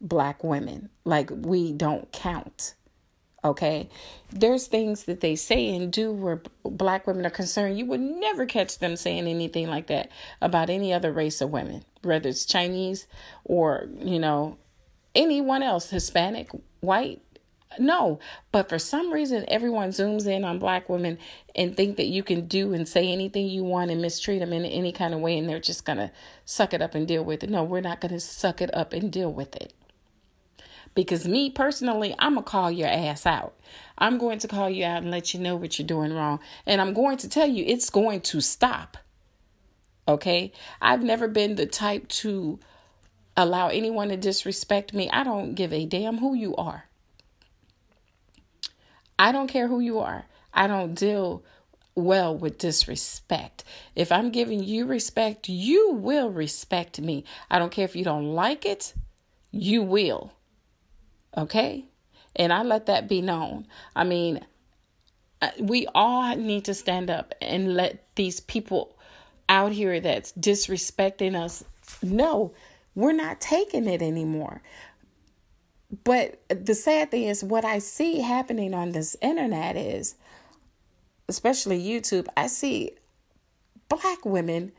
black 0.01 0.45
women 0.45 0.91
like 1.05 1.31
we 1.33 1.73
don't 1.73 2.13
count. 2.13 2.75
Okay. 3.45 3.89
There's 4.31 4.67
things 4.67 5.05
that 5.05 5.21
they 5.21 5.37
say 5.37 5.75
and 5.75 5.93
do 5.93 6.13
where 6.13 6.43
black 6.65 7.07
women 7.07 7.25
are 7.25 7.31
concerned. 7.31 7.79
You 7.79 7.87
would 7.87 8.01
never 8.01 8.47
catch 8.47 8.79
them 8.79 8.97
saying 8.97 9.27
anything 9.27 9.69
like 9.69 9.87
that 9.87 10.11
about 10.41 10.71
any 10.71 10.93
other 10.93 11.13
race 11.13 11.41
of 11.41 11.51
women, 11.51 11.85
whether 12.03 12.29
it's 12.29 12.45
Chinese 12.45 13.07
or, 13.45 13.89
you 14.01 14.19
know, 14.19 14.59
anyone 15.19 15.63
else, 15.63 15.91
Hispanic, 15.91 16.49
white, 16.81 17.21
no, 17.79 18.19
but 18.51 18.69
for 18.69 18.79
some 18.79 19.13
reason, 19.13 19.45
everyone 19.49 19.91
zooms 19.91 20.27
in 20.27 20.45
on 20.45 20.59
black 20.59 20.89
women 20.89 21.19
and 21.55 21.77
think 21.77 21.97
that 21.97 22.07
you 22.07 22.23
can 22.23 22.47
do 22.47 22.73
and 22.73 22.89
say 22.89 23.13
anything 23.13 23.47
you 23.47 23.63
want 23.63 23.91
and 23.91 24.01
mistreat 24.01 24.41
them 24.41 24.53
in 24.53 24.65
any 24.65 24.91
kind 24.91 25.13
of 25.13 25.21
way, 25.21 25.37
and 25.37 25.49
they're 25.49 25.61
just 25.61 25.85
gonna 25.85 26.11
suck 26.45 26.73
it 26.73 26.81
up 26.81 26.95
and 26.95 27.07
deal 27.07 27.25
with 27.25 27.45
it. 27.45 27.51
No, 27.51 27.63
we're 27.63 27.81
not 27.81 28.01
gonna 28.01 28.21
suck 28.21 28.63
it 28.63 28.75
up 28.75 28.93
and 28.93 29.13
deal 29.13 29.33
with 29.33 29.55
it. 29.57 29.75
Because 30.95 31.29
me 31.29 31.51
personally, 31.51 32.15
I'm 32.19 32.35
gonna 32.35 32.45
call 32.45 32.71
your 32.71 32.89
ass 32.89 33.27
out. 33.27 33.55
I'm 33.99 34.19
going 34.19 34.39
to 34.41 34.49
call 34.49 34.71
you 34.71 34.85
out 34.85 35.03
and 35.03 35.11
let 35.11 35.35
you 35.35 35.41
know 35.41 35.57
what 35.57 35.79
you're 35.79 35.87
doing 35.87 36.13
wrong, 36.13 36.41
and 36.67 36.81
I'm 36.81 36.95
going 36.95 37.19
to 37.19 37.29
tell 37.29 37.47
you 37.47 37.65
it's 37.67 37.91
going 37.91 38.23
to 38.23 38.41
stop. 38.41 38.97
Okay, 40.09 40.53
I've 40.81 41.03
never 41.03 41.29
been 41.29 41.57
the 41.57 41.67
type 41.67 42.09
to 42.09 42.59
allow 43.39 43.69
anyone 43.69 44.09
to 44.09 44.17
disrespect 44.17 44.93
me. 44.93 45.09
I 45.11 45.23
don't 45.23 45.55
give 45.55 45.73
a 45.73 45.87
damn 45.87 46.19
who 46.19 46.35
you 46.35 46.57
are. 46.57 46.85
I 49.17 49.31
don't 49.31 49.47
care 49.47 49.69
who 49.69 49.79
you 49.79 50.01
are. 50.01 50.27
I 50.53 50.67
don't 50.67 50.95
deal 50.95 51.45
well 51.95 52.37
with 52.37 52.59
disrespect. 52.59 53.63
If 53.95 54.11
I'm 54.11 54.31
giving 54.31 54.65
you 54.65 54.87
respect, 54.87 55.49
you 55.49 55.93
will 55.93 56.31
respect 56.31 57.01
me. 57.01 57.25
I 57.49 57.61
don't 57.61 57.71
care 57.71 57.85
if 57.85 57.95
you 57.95 58.05
don't 58.05 58.35
like 58.35 58.67
it, 58.67 58.93
you 59.53 59.85
will. 59.85 60.33
Okay? 61.37 61.85
And 62.35 62.53
I 62.53 62.65
let 62.65 62.87
that 62.87 63.09
be 63.09 63.23
known. 63.23 63.69
I 63.95 64.03
mean, 64.03 64.45
uh, 65.41 65.51
we 65.61 65.87
all 65.95 66.35
need 66.37 66.65
to 66.65 66.75
stand 66.75 67.09
up 67.09 67.35
and 67.41 67.75
let 67.75 68.05
these 68.17 68.41
people 68.41 68.97
out 69.49 69.71
here 69.71 70.01
that's 70.01 70.33
disrespecting 70.33 71.37
us 71.37 71.65
know 72.03 72.53
we're 72.99 73.13
not 73.13 73.41
taking 73.41 73.87
it 73.87 74.03
anymore. 74.03 74.61
But 76.03 76.43
the 76.49 76.75
sad 76.75 77.13
thing 77.13 77.23
is, 77.23 77.45
what 77.45 77.65
I 77.65 77.79
see 77.79 78.19
happening 78.19 78.75
on 78.75 78.91
this 78.91 79.17
internet 79.23 79.77
is, 79.77 80.17
especially 81.29 81.81
YouTube, 81.81 82.27
I 82.37 82.49
see 82.49 82.91
black 83.89 84.25
women, 84.25 84.73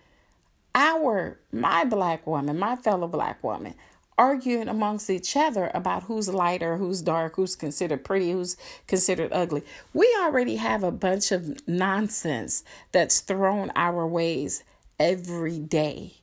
our, 0.76 1.40
my 1.54 1.86
black 1.86 2.28
woman, 2.28 2.60
my 2.60 2.76
fellow 2.76 3.08
black 3.08 3.42
woman, 3.42 3.74
arguing 4.18 4.68
amongst 4.68 5.10
each 5.10 5.38
other 5.38 5.72
about 5.74 6.04
who's 6.04 6.28
lighter, 6.28 6.76
who's 6.76 7.02
dark, 7.02 7.38
who's 7.38 7.56
considered 7.56 8.04
pretty, 8.04 8.34
who's 8.34 8.58
considered 8.86 9.32
ugly. 9.32 9.64
We 9.94 10.14
already 10.20 10.58
have 10.58 10.84
a 10.84 10.92
bunch 10.92 11.32
of 11.32 11.66
nonsense 11.70 12.66
that's 12.92 13.22
thrown 13.22 13.72
our 13.78 14.06
ways 14.06 14.66
every 15.00 15.58
day, 15.58 16.16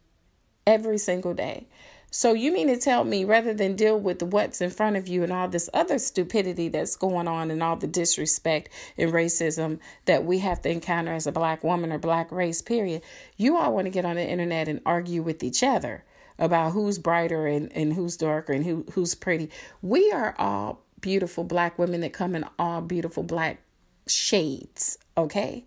every 0.67 0.99
single 0.99 1.33
day. 1.33 1.69
So 2.17 2.33
you 2.33 2.51
mean 2.51 2.69
to 2.69 2.79
tell 2.79 3.05
me 3.05 3.27
rather 3.27 3.53
than 3.53 3.77
deal 3.77 4.01
with 4.01 4.23
what's 4.23 4.63
in 4.63 4.71
front 4.71 4.97
of 4.97 5.07
you 5.07 5.23
and 5.23 5.31
all 5.31 5.49
this 5.49 5.69
other 5.75 5.99
stupidity 5.99 6.71
that's 6.71 6.97
going 6.97 7.29
on 7.29 7.51
and 7.51 7.63
all 7.63 7.77
the 7.77 7.87
disrespect 7.87 8.71
and 8.97 9.13
racism 9.13 9.81
that 10.07 10.25
we 10.25 10.39
have 10.39 10.63
to 10.63 10.71
encounter 10.71 11.13
as 11.13 11.27
a 11.27 11.33
black 11.33 11.63
woman 11.63 11.93
or 11.93 11.99
black 11.99 12.33
race, 12.33 12.63
period, 12.63 13.03
you 13.37 13.59
all 13.59 13.75
want 13.75 13.85
to 13.85 13.91
get 13.91 14.07
on 14.07 14.17
the 14.17 14.27
internet 14.27 14.67
and 14.67 14.81
argue 14.87 15.21
with 15.21 15.45
each 15.45 15.63
other 15.63 16.05
about 16.39 16.73
who's 16.73 16.99
brighter 16.99 17.47
and, 17.47 17.71
and 17.77 17.93
who's 17.93 18.17
darker 18.17 18.55
and 18.55 18.65
who 18.65 18.87
who's 18.93 19.15
pretty. 19.15 19.51
We 19.83 20.11
are 20.11 20.35
all 20.39 20.81
beautiful 21.03 21.45
black 21.45 21.79
women 21.79 22.01
that 22.01 22.15
come 22.15 22.35
in 22.35 22.47
all 22.59 22.81
beautiful 22.81 23.25
black 23.25 23.59
shades, 24.07 24.97
okay? 25.19 25.67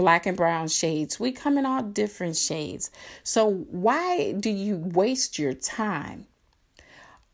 Black 0.00 0.24
and 0.24 0.34
brown 0.34 0.66
shades. 0.66 1.20
We 1.20 1.30
come 1.30 1.58
in 1.58 1.66
all 1.66 1.82
different 1.82 2.34
shades. 2.34 2.90
So, 3.22 3.50
why 3.50 4.32
do 4.32 4.48
you 4.48 4.78
waste 4.78 5.38
your 5.38 5.52
time 5.52 6.26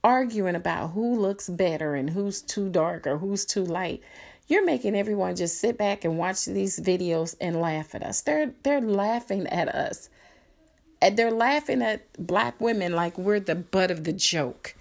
arguing 0.02 0.56
about 0.56 0.88
who 0.88 1.16
looks 1.16 1.48
better 1.48 1.94
and 1.94 2.10
who's 2.10 2.42
too 2.42 2.68
dark 2.68 3.06
or 3.06 3.18
who's 3.18 3.44
too 3.44 3.64
light? 3.64 4.02
You're 4.48 4.64
making 4.64 4.96
everyone 4.96 5.36
just 5.36 5.60
sit 5.60 5.78
back 5.78 6.04
and 6.04 6.18
watch 6.18 6.44
these 6.44 6.80
videos 6.80 7.36
and 7.40 7.60
laugh 7.60 7.94
at 7.94 8.02
us. 8.02 8.22
They're 8.22 8.52
they're 8.64 8.80
laughing 8.80 9.46
at 9.46 9.68
us. 9.68 10.10
And 11.00 11.16
they're 11.16 11.30
laughing 11.30 11.82
at 11.82 12.12
black 12.14 12.60
women 12.60 12.94
like 12.94 13.16
we're 13.16 13.38
the 13.38 13.54
butt 13.54 13.92
of 13.92 14.02
the 14.02 14.12
joke. 14.12 14.74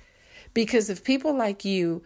Because 0.56 0.90
if 0.90 1.04
people 1.04 1.38
like 1.38 1.64
you, 1.64 2.02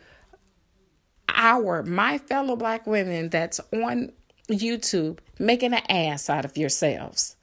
our 1.30 1.84
my 1.84 2.18
fellow 2.18 2.58
black 2.58 2.86
women 2.86 3.30
that's 3.30 3.62
on 3.72 4.12
YouTube 4.50 5.20
making 5.38 5.74
an 5.74 5.84
ass 5.90 6.30
out 6.30 6.46
of 6.46 6.58
yourselves. 6.58 7.36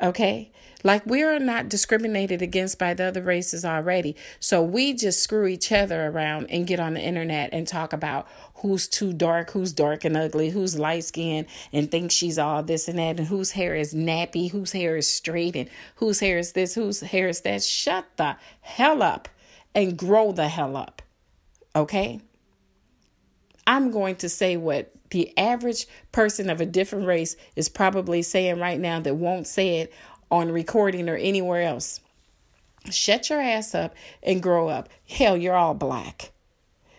Okay? 0.00 0.50
Like 0.82 1.06
we 1.06 1.22
are 1.22 1.38
not 1.38 1.70
discriminated 1.70 2.42
against 2.42 2.78
by 2.78 2.92
the 2.92 3.04
other 3.04 3.22
races 3.22 3.64
already. 3.64 4.16
So 4.38 4.62
we 4.62 4.92
just 4.92 5.22
screw 5.22 5.46
each 5.46 5.72
other 5.72 6.06
around 6.06 6.48
and 6.50 6.66
get 6.66 6.78
on 6.78 6.92
the 6.92 7.00
internet 7.00 7.50
and 7.54 7.66
talk 7.66 7.94
about 7.94 8.28
who's 8.56 8.86
too 8.86 9.14
dark, 9.14 9.50
who's 9.52 9.72
dark 9.72 10.04
and 10.04 10.14
ugly, 10.14 10.50
who's 10.50 10.78
light 10.78 11.04
skinned 11.04 11.46
and 11.72 11.90
thinks 11.90 12.14
she's 12.14 12.38
all 12.38 12.62
this 12.62 12.86
and 12.86 12.98
that, 12.98 13.18
and 13.18 13.28
whose 13.28 13.52
hair 13.52 13.74
is 13.74 13.94
nappy, 13.94 14.50
whose 14.50 14.72
hair 14.72 14.96
is 14.98 15.08
straight, 15.08 15.56
and 15.56 15.70
whose 15.96 16.20
hair 16.20 16.36
is 16.36 16.52
this, 16.52 16.74
whose 16.74 17.00
hair 17.00 17.28
is 17.28 17.40
that. 17.40 17.62
Shut 17.62 18.04
the 18.16 18.36
hell 18.60 19.02
up 19.02 19.28
and 19.74 19.96
grow 19.96 20.32
the 20.32 20.48
hell 20.48 20.76
up. 20.76 21.00
Okay? 21.74 22.20
I'm 23.66 23.90
going 23.90 24.16
to 24.16 24.28
say 24.28 24.58
what 24.58 24.93
the 25.14 25.32
average 25.38 25.86
person 26.10 26.50
of 26.50 26.60
a 26.60 26.66
different 26.66 27.06
race 27.06 27.36
is 27.54 27.68
probably 27.68 28.20
saying 28.20 28.58
right 28.58 28.80
now 28.80 28.98
that 28.98 29.14
won't 29.14 29.46
say 29.46 29.78
it 29.78 29.92
on 30.28 30.50
recording 30.50 31.08
or 31.08 31.14
anywhere 31.14 31.62
else. 31.62 32.00
Shut 32.90 33.30
your 33.30 33.40
ass 33.40 33.76
up 33.76 33.94
and 34.24 34.42
grow 34.42 34.66
up. 34.66 34.88
Hell, 35.08 35.36
you're 35.36 35.54
all 35.54 35.72
black. 35.72 36.32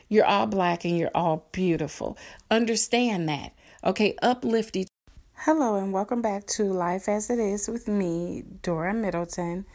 You're 0.07 0.25
all 0.25 0.47
black 0.47 0.85
and 0.85 0.97
you're 0.97 1.11
all 1.13 1.45
beautiful. 1.51 2.17
Understand 2.49 3.27
that. 3.27 3.51
Okay, 3.83 4.15
uplift 4.21 4.77
each. 4.77 4.87
Hello, 5.39 5.75
and 5.75 5.91
welcome 5.91 6.21
back 6.21 6.47
to 6.47 6.63
Life 6.63 7.09
as 7.09 7.29
It 7.29 7.39
Is 7.39 7.67
with 7.67 7.89
me, 7.89 8.45
Dora 8.61 8.93
Middleton. 8.93 9.65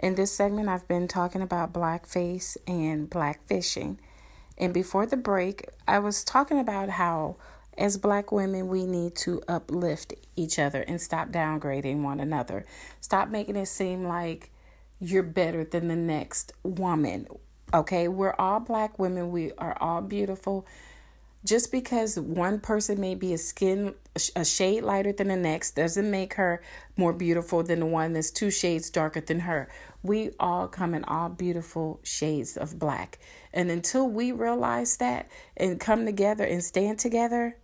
In 0.00 0.16
this 0.16 0.32
segment, 0.32 0.68
I've 0.68 0.88
been 0.88 1.06
talking 1.06 1.42
about 1.42 1.72
blackface 1.72 2.56
and 2.66 3.08
blackfishing. 3.08 3.98
And 4.58 4.74
before 4.74 5.06
the 5.06 5.16
break, 5.16 5.68
I 5.86 6.00
was 6.00 6.24
talking 6.24 6.58
about 6.58 6.88
how 6.88 7.36
as 7.76 7.96
black 7.96 8.30
women, 8.32 8.68
we 8.68 8.86
need 8.86 9.16
to 9.16 9.42
uplift 9.48 10.14
each 10.36 10.58
other 10.58 10.82
and 10.82 11.00
stop 11.00 11.30
downgrading 11.30 12.02
one 12.02 12.20
another. 12.20 12.64
Stop 13.00 13.28
making 13.28 13.56
it 13.56 13.66
seem 13.66 14.04
like 14.04 14.50
you're 15.00 15.22
better 15.22 15.64
than 15.64 15.88
the 15.88 15.96
next 15.96 16.52
woman. 16.62 17.26
Okay, 17.72 18.08
we're 18.08 18.34
all 18.38 18.60
black 18.60 18.98
women, 18.98 19.30
we 19.30 19.52
are 19.58 19.76
all 19.80 20.00
beautiful. 20.00 20.66
Just 21.44 21.70
because 21.70 22.18
one 22.18 22.58
person 22.58 23.00
may 23.00 23.14
be 23.14 23.34
a 23.34 23.38
skin 23.38 23.94
a 24.36 24.44
shade 24.44 24.82
lighter 24.82 25.12
than 25.12 25.28
the 25.28 25.36
next 25.36 25.72
doesn't 25.72 26.10
make 26.10 26.34
her 26.34 26.62
more 26.96 27.12
beautiful 27.12 27.62
than 27.62 27.80
the 27.80 27.86
one 27.86 28.12
that's 28.12 28.30
two 28.30 28.50
shades 28.50 28.88
darker 28.88 29.20
than 29.20 29.40
her. 29.40 29.68
We 30.02 30.30
all 30.38 30.68
come 30.68 30.94
in 30.94 31.04
all 31.04 31.28
beautiful 31.28 32.00
shades 32.04 32.56
of 32.56 32.78
black. 32.78 33.18
And 33.52 33.70
until 33.70 34.08
we 34.08 34.30
realize 34.30 34.98
that 34.98 35.28
and 35.56 35.80
come 35.80 36.06
together 36.06 36.44
and 36.44 36.62
stand 36.62 36.98
together, 37.00 37.56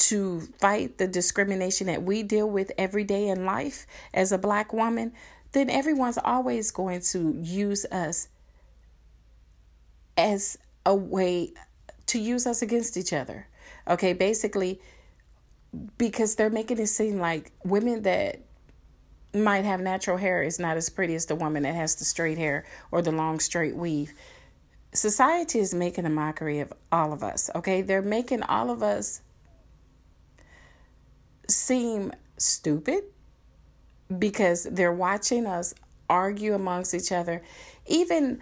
to 0.00 0.40
fight 0.58 0.98
the 0.98 1.06
discrimination 1.06 1.86
that 1.86 2.02
we 2.02 2.22
deal 2.22 2.48
with 2.48 2.72
every 2.78 3.04
day 3.04 3.28
in 3.28 3.44
life 3.44 3.86
as 4.12 4.32
a 4.32 4.38
black 4.38 4.72
woman, 4.72 5.12
then 5.52 5.68
everyone's 5.68 6.18
always 6.24 6.70
going 6.70 7.00
to 7.00 7.38
use 7.42 7.84
us 7.86 8.28
as 10.16 10.58
a 10.86 10.94
way 10.94 11.52
to 12.06 12.18
use 12.18 12.46
us 12.46 12.62
against 12.62 12.96
each 12.96 13.12
other. 13.12 13.46
Okay, 13.86 14.12
basically, 14.12 14.80
because 15.98 16.34
they're 16.34 16.50
making 16.50 16.78
it 16.78 16.86
seem 16.86 17.18
like 17.18 17.52
women 17.64 18.02
that 18.02 18.40
might 19.34 19.64
have 19.64 19.80
natural 19.80 20.16
hair 20.16 20.42
is 20.42 20.58
not 20.58 20.76
as 20.76 20.88
pretty 20.88 21.14
as 21.14 21.26
the 21.26 21.34
woman 21.34 21.62
that 21.62 21.74
has 21.74 21.94
the 21.96 22.04
straight 22.04 22.38
hair 22.38 22.64
or 22.90 23.02
the 23.02 23.12
long 23.12 23.38
straight 23.38 23.76
weave. 23.76 24.12
Society 24.92 25.60
is 25.60 25.72
making 25.72 26.04
a 26.04 26.10
mockery 26.10 26.58
of 26.58 26.72
all 26.90 27.12
of 27.12 27.22
us, 27.22 27.48
okay? 27.54 27.80
They're 27.82 28.02
making 28.02 28.42
all 28.42 28.70
of 28.70 28.82
us 28.82 29.20
seem 31.50 32.12
stupid 32.36 33.04
because 34.18 34.64
they're 34.64 34.92
watching 34.92 35.46
us 35.46 35.74
argue 36.08 36.54
amongst 36.54 36.94
each 36.94 37.12
other. 37.12 37.42
Even 37.86 38.40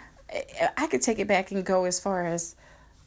I 0.76 0.86
could 0.86 1.02
take 1.02 1.18
it 1.18 1.28
back 1.28 1.50
and 1.50 1.64
go 1.64 1.84
as 1.84 2.00
far 2.00 2.26
as 2.26 2.56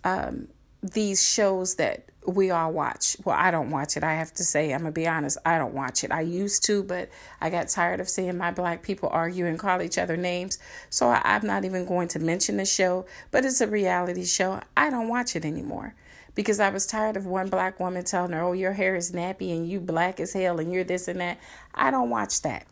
um, 0.03 0.47
these 0.81 1.25
shows 1.25 1.75
that 1.75 2.05
we 2.25 2.51
all 2.51 2.71
watch. 2.71 3.17
Well, 3.23 3.35
I 3.37 3.49
don't 3.49 3.71
watch 3.71 3.97
it. 3.97 4.03
I 4.03 4.13
have 4.13 4.33
to 4.35 4.43
say, 4.43 4.73
I'm 4.73 4.83
to 4.85 4.91
be 4.91 5.07
honest, 5.07 5.37
I 5.45 5.57
don't 5.57 5.73
watch 5.73 6.03
it. 6.03 6.11
I 6.11 6.21
used 6.21 6.63
to, 6.65 6.83
but 6.83 7.09
I 7.39 7.49
got 7.49 7.67
tired 7.67 7.99
of 7.99 8.09
seeing 8.09 8.37
my 8.37 8.51
black 8.51 8.83
people 8.83 9.09
argue 9.11 9.47
and 9.47 9.57
call 9.57 9.81
each 9.81 9.97
other 9.97 10.17
names. 10.17 10.59
So 10.89 11.09
I, 11.09 11.21
I'm 11.23 11.45
not 11.45 11.65
even 11.65 11.85
going 11.85 12.07
to 12.09 12.19
mention 12.19 12.57
the 12.57 12.65
show, 12.65 13.05
but 13.31 13.45
it's 13.45 13.61
a 13.61 13.67
reality 13.67 14.25
show. 14.25 14.61
I 14.77 14.91
don't 14.91 15.07
watch 15.07 15.35
it 15.35 15.45
anymore 15.45 15.95
because 16.36 16.60
I 16.60 16.70
was 16.70 16.86
tired 16.86 17.17
of 17.17 17.26
one 17.26 17.50
black 17.50 17.80
woman 17.80 18.04
telling 18.04 18.32
her, 18.32 18.41
oh, 18.41 18.54
your 18.54 18.74
hair 18.74 18.96
is 18.96 19.12
nappy 19.12 19.56
and 19.56 19.67
you 19.67 19.80
black 19.80 20.20
as 20.20 20.34
hell 20.34 20.60
and 20.60 20.72
you're 20.72 20.84
this 20.84 21.08
and 21.08 21.20
that. 21.20 21.39
I 21.74 21.91
don't 21.91 22.10
watch 22.10 22.41
that. 22.44 22.65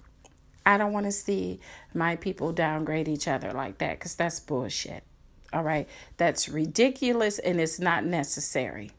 I 0.66 0.78
don't 0.78 0.94
want 0.94 1.06
to 1.06 1.12
see 1.12 1.60
my 1.94 2.16
people 2.16 2.52
downgrade 2.52 3.08
each 3.08 3.28
other 3.28 3.52
like 3.52 3.80
that 3.80 4.00
because 4.00 4.16
that's 4.16 4.40
bullshit. 4.40 5.04
All 5.52 5.64
right. 5.64 5.88
That's 6.18 6.48
ridiculous 6.48 7.40
and 7.40 7.60
it's 7.60 7.80
not 7.80 8.06
necessary. 8.06 8.92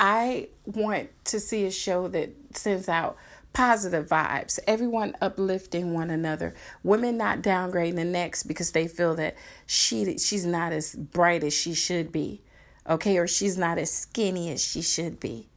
I 0.00 0.48
want 0.66 1.10
to 1.26 1.38
see 1.38 1.64
a 1.64 1.70
show 1.70 2.08
that 2.08 2.30
sends 2.56 2.88
out 2.88 3.16
positive 3.52 4.08
vibes, 4.08 4.58
everyone 4.66 5.16
uplifting 5.20 5.92
one 5.92 6.10
another, 6.10 6.54
women 6.82 7.16
not 7.16 7.42
downgrading 7.42 7.96
the 7.96 8.04
next 8.04 8.44
because 8.44 8.72
they 8.72 8.88
feel 8.88 9.14
that 9.16 9.36
she 9.66 10.18
she's 10.18 10.46
not 10.46 10.72
as 10.72 10.94
bright 10.94 11.44
as 11.44 11.52
she 11.52 11.74
should 11.74 12.10
be, 12.12 12.42
okay, 12.88 13.18
or 13.18 13.26
she's 13.26 13.58
not 13.58 13.78
as 13.78 13.90
skinny 13.90 14.50
as 14.50 14.62
she 14.62 14.82
should 14.82 15.20
be. 15.20 15.48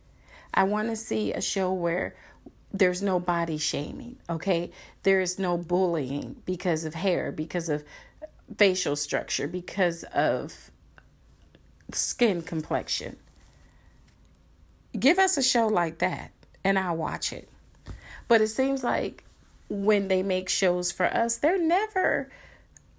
I 0.54 0.64
want 0.64 0.90
to 0.90 0.96
see 0.96 1.34
a 1.34 1.42
show 1.42 1.72
where 1.72 2.16
there's 2.72 3.02
no 3.02 3.20
body 3.20 3.58
shaming, 3.58 4.18
okay? 4.30 4.72
There 5.04 5.22
is 5.22 5.40
no 5.40 5.58
bullying 5.58 6.38
because 6.46 6.84
of 6.84 6.94
hair, 6.94 7.32
because 7.32 7.70
of 7.70 7.84
facial 8.58 8.96
structure, 8.96 9.48
because 9.48 10.04
of 10.06 10.72
skin 11.92 12.42
complexion. 12.42 13.18
Give 14.98 15.20
us 15.20 15.38
a 15.38 15.44
show 15.44 15.68
like 15.68 16.00
that 16.00 16.32
and 16.64 16.80
I'll 16.80 16.96
watch 16.96 17.32
it. 17.32 17.50
But 18.28 18.42
it 18.42 18.48
seems 18.48 18.84
like 18.84 19.24
when 19.70 20.08
they 20.08 20.24
make 20.24 20.50
shows 20.50 20.92
for 20.92 21.06
us, 21.06 21.38
they're 21.38 21.62
never 21.62 22.30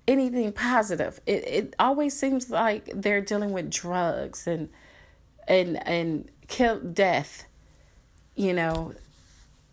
anything 0.06 0.52
positive. 0.52 1.20
It 1.26 1.44
it 1.46 1.76
always 1.78 2.18
seems 2.18 2.50
like 2.50 2.90
they're 2.94 3.20
dealing 3.20 3.52
with 3.52 3.70
drugs 3.70 4.46
and 4.46 4.68
and 5.48 5.86
and 5.86 6.30
kill 6.48 6.80
death. 6.80 7.46
You 8.34 8.52
know, 8.52 8.94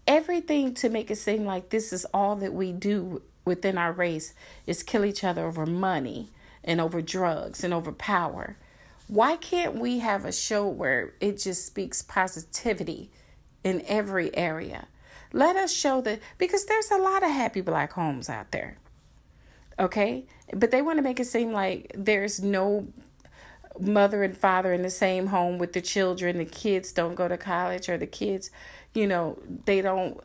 everything 0.08 0.74
to 0.76 0.90
make 0.90 1.12
it 1.12 1.18
seem 1.18 1.46
like 1.46 1.70
this 1.70 1.94
is 1.94 2.06
all 2.14 2.36
that 2.38 2.54
we 2.54 2.72
do 2.72 3.22
within 3.46 3.78
our 3.78 3.92
race 3.92 4.34
is 4.66 4.84
kill 4.84 5.04
each 5.04 5.24
other 5.24 5.46
over 5.46 5.66
money 5.66 6.30
and 6.64 6.80
over 6.80 7.02
drugs 7.02 7.64
and 7.64 7.74
over 7.74 7.92
power. 7.92 8.56
Why 9.08 9.36
can't 9.36 9.76
we 9.76 10.00
have 10.00 10.24
a 10.24 10.32
show 10.32 10.66
where 10.66 11.14
it 11.20 11.40
just 11.40 11.66
speaks 11.66 12.02
positivity 12.02 13.12
in 13.64 13.84
every 13.86 14.36
area? 14.36 14.88
Let 15.34 15.56
us 15.56 15.74
show 15.74 16.00
that 16.02 16.20
because 16.38 16.66
there's 16.66 16.92
a 16.92 16.98
lot 16.98 17.24
of 17.24 17.32
happy 17.32 17.62
black 17.62 17.94
homes 17.94 18.30
out 18.30 18.52
there. 18.52 18.78
Okay? 19.80 20.26
But 20.54 20.72
they 20.72 20.82
want 20.82 21.00
to 21.00 21.04
make 21.04 21.20
it 21.20 21.26
seem 21.26 21.52
like 21.52 21.92
there's 21.96 22.42
no 22.42 22.88
mother 23.80 24.24
and 24.24 24.38
father 24.38 24.72
in 24.74 24.84
the 24.84 24.90
same 24.90 25.28
home 25.28 25.58
with 25.58 25.74
the 25.74 25.82
children. 25.82 26.38
The 26.38 26.46
kids 26.46 26.92
don't 26.92 27.16
go 27.16 27.28
to 27.28 27.38
college 27.38 27.90
or 27.90 27.98
the 27.98 28.08
kids, 28.08 28.52
you 28.94 29.08
know, 29.08 29.40
they 29.66 29.82
don't 29.82 30.20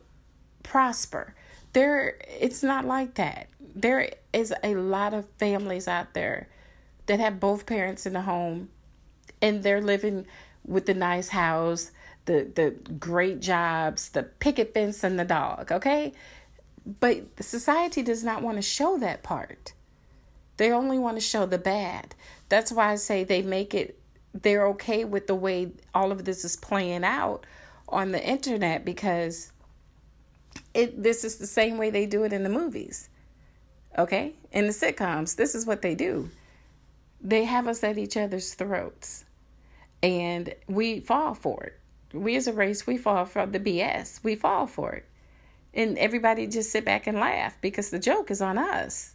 prosper. 0.63 1.35
There 1.73 2.17
it's 2.39 2.63
not 2.63 2.85
like 2.85 3.15
that. 3.15 3.47
There 3.75 4.11
is 4.33 4.53
a 4.63 4.75
lot 4.75 5.13
of 5.13 5.27
families 5.37 5.87
out 5.87 6.13
there 6.13 6.47
that 7.07 7.19
have 7.19 7.39
both 7.39 7.65
parents 7.65 8.05
in 8.05 8.13
the 8.13 8.21
home 8.21 8.69
and 9.41 9.63
they're 9.63 9.81
living 9.81 10.27
with 10.65 10.85
the 10.85 10.93
nice 10.93 11.29
house, 11.29 11.91
the 12.29 12.47
the 12.53 12.93
great 12.93 13.39
jobs, 13.41 14.09
the 14.09 14.23
picket 14.23 14.73
fence 14.73 15.03
and 15.03 15.19
the 15.19 15.25
dog, 15.25 15.71
okay? 15.71 16.13
But 16.99 17.43
society 17.43 18.03
does 18.03 18.23
not 18.23 18.43
want 18.43 18.57
to 18.57 18.61
show 18.61 18.97
that 18.99 19.23
part. 19.23 19.73
They 20.57 20.71
only 20.71 20.99
want 20.99 21.17
to 21.17 21.21
show 21.21 21.45
the 21.45 21.57
bad. 21.57 22.13
That's 22.47 22.71
why 22.71 22.91
I 22.91 22.95
say 22.95 23.23
they 23.23 23.41
make 23.41 23.73
it 23.73 23.99
they're 24.33 24.67
okay 24.67 25.05
with 25.05 25.25
the 25.25 25.35
way 25.35 25.71
all 25.93 26.11
of 26.11 26.23
this 26.23 26.45
is 26.45 26.55
playing 26.55 27.03
out 27.03 27.47
on 27.87 28.11
the 28.11 28.23
internet 28.23 28.85
because 28.85 29.51
it 30.75 31.01
this 31.01 31.23
is 31.23 31.37
the 31.37 31.47
same 31.47 31.77
way 31.77 31.89
they 31.89 32.05
do 32.05 32.23
it 32.23 32.31
in 32.31 32.43
the 32.43 32.49
movies. 32.49 33.09
Okay? 33.97 34.33
In 34.51 34.67
the 34.67 34.73
sitcoms, 34.73 35.35
this 35.35 35.55
is 35.55 35.65
what 35.65 35.81
they 35.81 35.95
do 35.95 36.29
they 37.21 37.43
have 37.43 37.67
us 37.67 37.83
at 37.83 37.97
each 37.97 38.15
other's 38.15 38.53
throats 38.53 39.25
and 40.01 40.53
we 40.67 40.99
fall 40.99 41.33
for 41.33 41.63
it 41.63 41.78
we 42.13 42.35
as 42.35 42.47
a 42.47 42.53
race 42.53 42.87
we 42.87 42.97
fall 42.97 43.25
for 43.25 43.45
the 43.45 43.59
bs 43.59 44.23
we 44.23 44.35
fall 44.35 44.67
for 44.67 44.93
it. 44.93 45.05
And 45.73 45.97
everybody 45.97 46.47
just 46.47 46.71
sit 46.71 46.83
back 46.83 47.05
and 47.05 47.19
laugh 47.19 47.57
because 47.61 47.91
the 47.91 47.99
joke 47.99 48.31
is 48.31 48.41
on 48.41 48.57
us. 48.57 49.13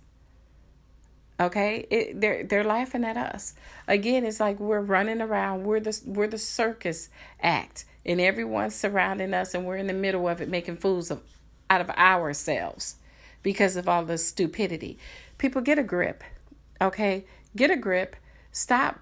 Okay? 1.41 1.87
It, 1.91 2.21
they're 2.21 2.45
they're 2.45 2.65
laughing 2.65 3.05
at 3.05 3.17
us. 3.17 3.55
Again 3.89 4.25
it's 4.25 4.41
like 4.41 4.61
we're 4.61 4.81
running 4.81 5.21
around. 5.21 5.65
We're 5.65 5.81
the 5.81 6.01
we're 6.07 6.29
the 6.29 6.39
circus 6.39 7.09
act. 7.43 7.85
And 8.07 8.21
everyone's 8.21 8.75
surrounding 8.75 9.35
us 9.35 9.55
and 9.55 9.67
we're 9.67 9.79
in 9.79 9.89
the 9.89 9.93
middle 9.93 10.29
of 10.29 10.41
it 10.41 10.49
making 10.49 10.77
fools 10.77 11.11
of 11.11 11.23
out 11.71 11.81
of 11.81 11.91
ourselves 11.91 12.97
because 13.43 13.77
of 13.77 13.89
all 13.89 14.05
the 14.05 14.19
stupidity. 14.19 14.99
People 15.39 15.63
get 15.63 15.79
a 15.79 15.83
grip. 15.83 16.23
Okay? 16.81 17.25
Get 17.57 17.71
a 17.71 17.77
grip. 17.77 18.17
Stop 18.53 19.01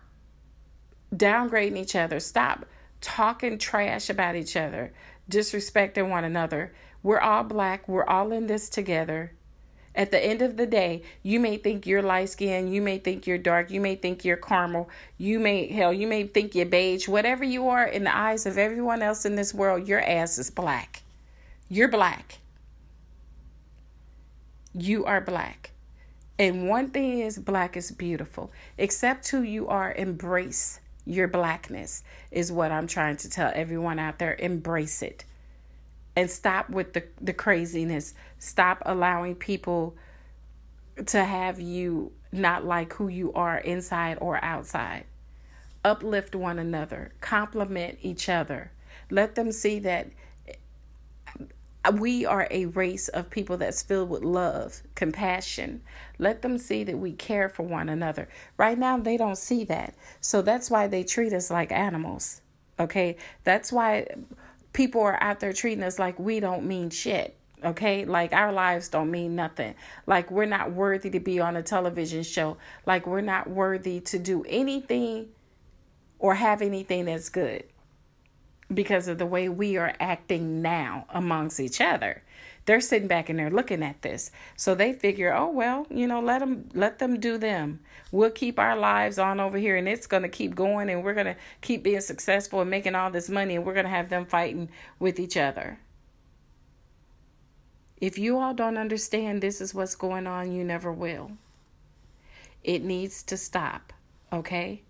downgrading 1.15 1.77
each 1.77 1.95
other. 1.95 2.21
Stop 2.21 2.67
talking 3.03 3.59
trash 3.59 4.09
about 4.09 4.37
each 4.37 4.57
other, 4.57 4.93
disrespecting 5.31 6.09
one 6.09 6.25
another. 6.25 6.73
We're 7.03 7.21
all 7.21 7.43
black. 7.45 7.87
We're 7.87 8.07
all 8.07 8.33
in 8.33 8.47
this 8.47 8.71
together. 8.71 9.33
At 9.95 10.11
the 10.11 10.25
end 10.25 10.41
of 10.41 10.57
the 10.57 10.67
day, 10.67 11.03
you 11.23 11.39
may 11.39 11.59
think 11.59 11.87
you're 11.87 12.01
light 12.01 12.31
skinned, 12.31 12.73
you 12.75 12.81
may 12.81 12.97
think 12.97 13.27
you're 13.27 13.37
dark, 13.37 13.71
you 13.71 13.79
may 13.79 13.95
think 13.95 14.25
you're 14.25 14.39
caramel, 14.39 14.89
you 15.19 15.39
may, 15.39 15.67
hell, 15.67 15.93
you 15.93 16.07
may 16.07 16.27
think 16.27 16.55
you're 16.55 16.65
beige. 16.65 17.07
Whatever 17.09 17.45
you 17.45 17.69
are 17.69 17.85
in 17.85 18.05
the 18.05 18.17
eyes 18.17 18.47
of 18.47 18.57
everyone 18.57 19.03
else 19.03 19.27
in 19.27 19.37
this 19.37 19.53
world, 19.53 19.87
your 19.87 20.01
ass 20.01 20.39
is 20.39 20.51
black. 20.51 21.03
You're 21.69 21.89
black. 21.89 22.39
You 24.73 25.05
are 25.05 25.21
black. 25.21 25.73
And 26.39 26.69
one 26.69 26.89
thing 26.89 27.19
is, 27.21 27.39
black 27.39 27.77
is 27.77 27.91
beautiful. 27.91 28.51
Accept 28.79 29.29
who 29.29 29.43
you 29.43 29.69
are, 29.69 29.93
embrace 29.93 30.81
your 31.05 31.29
blackness, 31.29 32.03
is 32.31 32.53
what 32.53 32.73
I'm 32.73 32.87
trying 32.87 33.17
to 33.19 33.31
tell 33.31 33.51
everyone 33.55 33.99
out 33.99 34.19
there. 34.19 34.37
Embrace 34.39 35.03
it. 35.03 35.25
And 36.15 36.31
stop 36.31 36.69
with 36.71 36.93
the, 36.93 37.05
the 37.21 37.33
craziness. 37.33 38.15
Stop 38.39 38.83
allowing 38.85 39.35
people 39.35 39.97
to 41.07 41.25
have 41.25 41.59
you 41.61 42.13
not 42.31 42.65
like 42.65 42.93
who 42.95 43.09
you 43.09 43.33
are 43.33 43.59
inside 43.59 44.19
or 44.21 44.43
outside. 44.45 45.05
Uplift 45.85 46.35
one 46.35 46.59
another, 46.59 47.13
compliment 47.21 47.99
each 48.03 48.29
other. 48.29 48.71
Let 49.11 49.35
them 49.35 49.53
see 49.53 49.79
that 49.81 50.11
we 51.91 52.25
are 52.25 52.47
a 52.51 52.67
race 52.67 53.09
of 53.09 53.31
people 53.31 53.57
that's 53.57 53.83
filled 53.83 54.11
with 54.11 54.23
love, 54.23 54.83
compassion. 54.95 55.83
Let 56.19 56.43
them 56.43 56.59
see 56.59 56.85
that 56.85 56.99
we 56.99 57.13
care 57.13 57.49
for 57.49 57.65
one 57.65 57.89
another. 57.89 58.29
Right 58.57 58.79
now, 58.79 58.99
they 58.99 59.17
don't 59.17 59.39
see 59.39 59.65
that. 59.65 59.95
So 60.21 60.43
that's 60.43 60.71
why 60.71 60.87
they 60.87 61.03
treat 61.03 61.33
us 61.33 61.51
like 61.51 61.73
animals. 61.73 62.41
Okay? 62.79 63.17
That's 63.43 63.73
why 63.73 64.07
people 64.73 65.03
are 65.03 65.21
out 65.21 65.41
there 65.41 65.53
treating 65.53 65.83
us 65.83 65.99
like 65.99 66.19
we 66.19 66.39
don't 66.39 66.67
mean 66.67 66.91
shit. 66.91 67.37
Okay? 67.65 68.05
Like 68.05 68.33
our 68.33 68.53
lives 68.53 68.89
don't 68.89 69.11
mean 69.11 69.35
nothing. 69.35 69.75
Like 70.07 70.31
we're 70.31 70.47
not 70.47 70.73
worthy 70.73 71.11
to 71.11 71.21
be 71.21 71.41
on 71.41 71.57
a 71.57 71.63
television 71.63 72.23
show. 72.23 72.59
Like 72.87 73.07
we're 73.09 73.21
not 73.23 73.51
worthy 73.51 73.99
to 74.01 74.21
do 74.21 74.45
anything 74.49 75.31
or 76.21 76.37
have 76.37 76.63
anything 76.63 77.07
that's 77.07 77.29
good 77.29 77.65
because 78.75 79.09
of 79.09 79.19
the 79.19 79.27
way 79.27 79.49
we 79.49 79.77
are 79.77 79.95
acting 80.01 80.63
now 80.63 81.07
amongst 81.11 81.61
each 81.61 81.81
other. 81.81 82.23
They're 82.65 82.81
sitting 82.81 83.09
back 83.09 83.29
and 83.29 83.39
they're 83.39 83.51
looking 83.51 83.83
at 83.83 84.03
this. 84.03 84.31
So 84.57 84.75
they 84.75 84.93
figure, 84.93 85.35
"Oh 85.35 85.49
well, 85.49 85.87
you 85.91 86.07
know, 86.07 86.21
let 86.21 86.39
them 86.39 86.69
let 86.75 86.99
them 86.99 87.19
do 87.19 87.37
them. 87.37 87.81
We'll 88.13 88.31
keep 88.31 88.59
our 88.59 88.77
lives 88.77 89.19
on 89.19 89.41
over 89.41 89.59
here 89.59 89.77
and 89.77 89.89
it's 89.89 90.07
going 90.07 90.23
to 90.23 90.29
keep 90.29 90.55
going 90.55 90.89
and 90.89 91.03
we're 91.03 91.15
going 91.15 91.27
to 91.27 91.37
keep 91.61 91.83
being 91.83 92.01
successful 92.01 92.61
and 92.61 92.71
making 92.71 92.95
all 92.95 93.11
this 93.11 93.29
money 93.29 93.57
and 93.57 93.65
we're 93.65 93.75
going 93.75 93.87
to 93.87 93.91
have 93.91 94.11
them 94.11 94.27
fighting 94.27 94.69
with 94.99 95.19
each 95.19 95.37
other." 95.37 95.79
If 98.01 98.19
you 98.19 98.39
all 98.39 98.53
don't 98.53 98.79
understand 98.79 99.41
this 99.41 99.61
is 99.61 99.75
what's 99.75 99.95
going 99.95 100.27
on, 100.27 100.51
you 100.51 100.65
never 100.65 100.91
will. 100.93 101.33
It 102.65 102.83
needs 102.83 103.23
to 103.25 103.37
stop, 103.37 103.93
okay? 104.33 104.83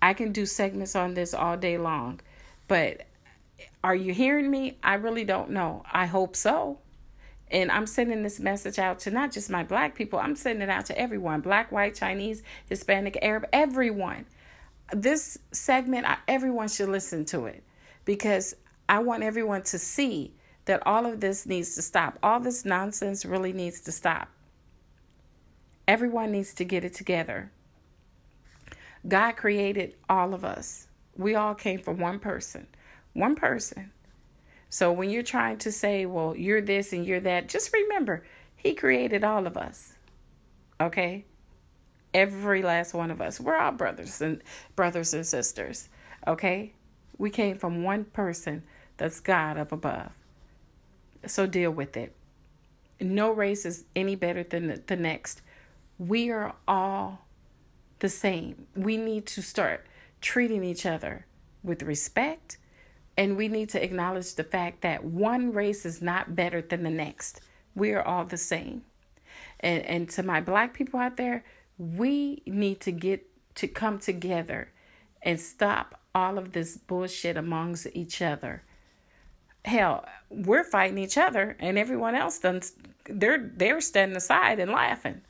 I 0.00 0.14
can 0.14 0.30
do 0.30 0.46
segments 0.46 0.94
on 0.94 1.14
this 1.14 1.34
all 1.34 1.56
day 1.56 1.76
long 1.76 2.20
but 2.68 3.02
are 3.82 3.94
you 3.94 4.14
hearing 4.14 4.50
me? 4.50 4.78
I 4.82 4.94
really 4.94 5.24
don't 5.24 5.50
know. 5.50 5.84
I 5.90 6.06
hope 6.06 6.36
so. 6.36 6.78
And 7.50 7.70
I'm 7.70 7.86
sending 7.86 8.22
this 8.22 8.40
message 8.40 8.78
out 8.78 8.98
to 9.00 9.10
not 9.10 9.30
just 9.30 9.50
my 9.50 9.62
black 9.62 9.94
people, 9.94 10.18
I'm 10.18 10.34
sending 10.34 10.62
it 10.62 10.70
out 10.70 10.86
to 10.86 10.98
everyone 10.98 11.40
black, 11.40 11.70
white, 11.70 11.94
Chinese, 11.94 12.42
Hispanic, 12.68 13.18
Arab, 13.22 13.46
everyone. 13.52 14.26
this 14.92 15.38
segment, 15.52 16.06
everyone 16.28 16.68
should 16.68 16.88
listen 16.88 17.24
to 17.26 17.46
it 17.46 17.62
because 18.04 18.54
I 18.88 18.98
want 18.98 19.22
everyone 19.22 19.62
to 19.64 19.78
see 19.78 20.34
that 20.66 20.82
all 20.86 21.06
of 21.06 21.20
this 21.20 21.46
needs 21.46 21.74
to 21.74 21.82
stop. 21.82 22.18
All 22.22 22.40
this 22.40 22.64
nonsense 22.64 23.24
really 23.24 23.52
needs 23.52 23.80
to 23.82 23.92
stop. 23.92 24.28
Everyone 25.86 26.32
needs 26.32 26.54
to 26.54 26.64
get 26.64 26.84
it 26.84 26.94
together. 26.94 27.50
God 29.06 29.32
created 29.32 29.94
all 30.08 30.32
of 30.32 30.44
us. 30.44 30.88
We 31.16 31.34
all 31.34 31.54
came 31.54 31.80
from 31.80 31.98
one 31.98 32.18
person. 32.18 32.66
One 33.12 33.36
person. 33.36 33.90
So 34.68 34.90
when 34.90 35.10
you're 35.10 35.22
trying 35.22 35.58
to 35.58 35.70
say, 35.70 36.04
well, 36.04 36.34
you're 36.36 36.60
this 36.60 36.92
and 36.92 37.06
you're 37.06 37.20
that, 37.20 37.48
just 37.48 37.72
remember, 37.72 38.24
He 38.56 38.74
created 38.74 39.22
all 39.22 39.46
of 39.46 39.56
us. 39.56 39.94
Okay? 40.80 41.24
Every 42.12 42.62
last 42.62 42.94
one 42.94 43.10
of 43.10 43.20
us. 43.20 43.38
We're 43.38 43.56
all 43.56 43.72
brothers 43.72 44.20
and 44.20 44.42
brothers 44.74 45.14
and 45.14 45.24
sisters. 45.24 45.88
Okay? 46.26 46.72
We 47.18 47.30
came 47.30 47.58
from 47.58 47.84
one 47.84 48.04
person 48.06 48.64
that's 48.96 49.20
God 49.20 49.58
up 49.58 49.70
above. 49.70 50.12
So 51.26 51.46
deal 51.46 51.70
with 51.70 51.96
it. 51.96 52.14
No 53.00 53.30
race 53.30 53.64
is 53.64 53.84
any 53.94 54.16
better 54.16 54.42
than 54.42 54.82
the 54.86 54.96
next. 54.96 55.42
We 55.98 56.30
are 56.30 56.54
all 56.66 57.20
the 58.00 58.08
same. 58.08 58.66
We 58.74 58.96
need 58.96 59.26
to 59.26 59.42
start 59.42 59.86
treating 60.24 60.64
each 60.64 60.86
other 60.86 61.26
with 61.62 61.82
respect 61.82 62.56
and 63.16 63.36
we 63.36 63.46
need 63.46 63.68
to 63.68 63.82
acknowledge 63.82 64.34
the 64.34 64.42
fact 64.42 64.80
that 64.80 65.04
one 65.04 65.52
race 65.52 65.84
is 65.84 66.02
not 66.02 66.34
better 66.34 66.60
than 66.60 66.82
the 66.82 66.90
next. 66.90 67.40
We 67.74 67.92
are 67.92 68.02
all 68.02 68.24
the 68.24 68.36
same. 68.38 68.82
And 69.60 69.82
and 69.84 70.08
to 70.10 70.22
my 70.22 70.40
black 70.40 70.74
people 70.74 70.98
out 70.98 71.16
there, 71.16 71.44
we 71.78 72.42
need 72.46 72.80
to 72.80 72.92
get 72.92 73.26
to 73.56 73.68
come 73.68 73.98
together 73.98 74.72
and 75.22 75.38
stop 75.38 76.00
all 76.14 76.38
of 76.38 76.52
this 76.52 76.76
bullshit 76.76 77.36
amongst 77.36 77.86
each 77.92 78.20
other. 78.20 78.62
Hell, 79.64 80.04
we're 80.28 80.64
fighting 80.64 80.98
each 80.98 81.18
other 81.18 81.56
and 81.60 81.78
everyone 81.78 82.14
else 82.14 82.38
done 82.38 82.62
they're 83.06 83.50
they're 83.54 83.80
standing 83.80 84.16
aside 84.16 84.58
and 84.58 84.72
laughing. 84.72 85.20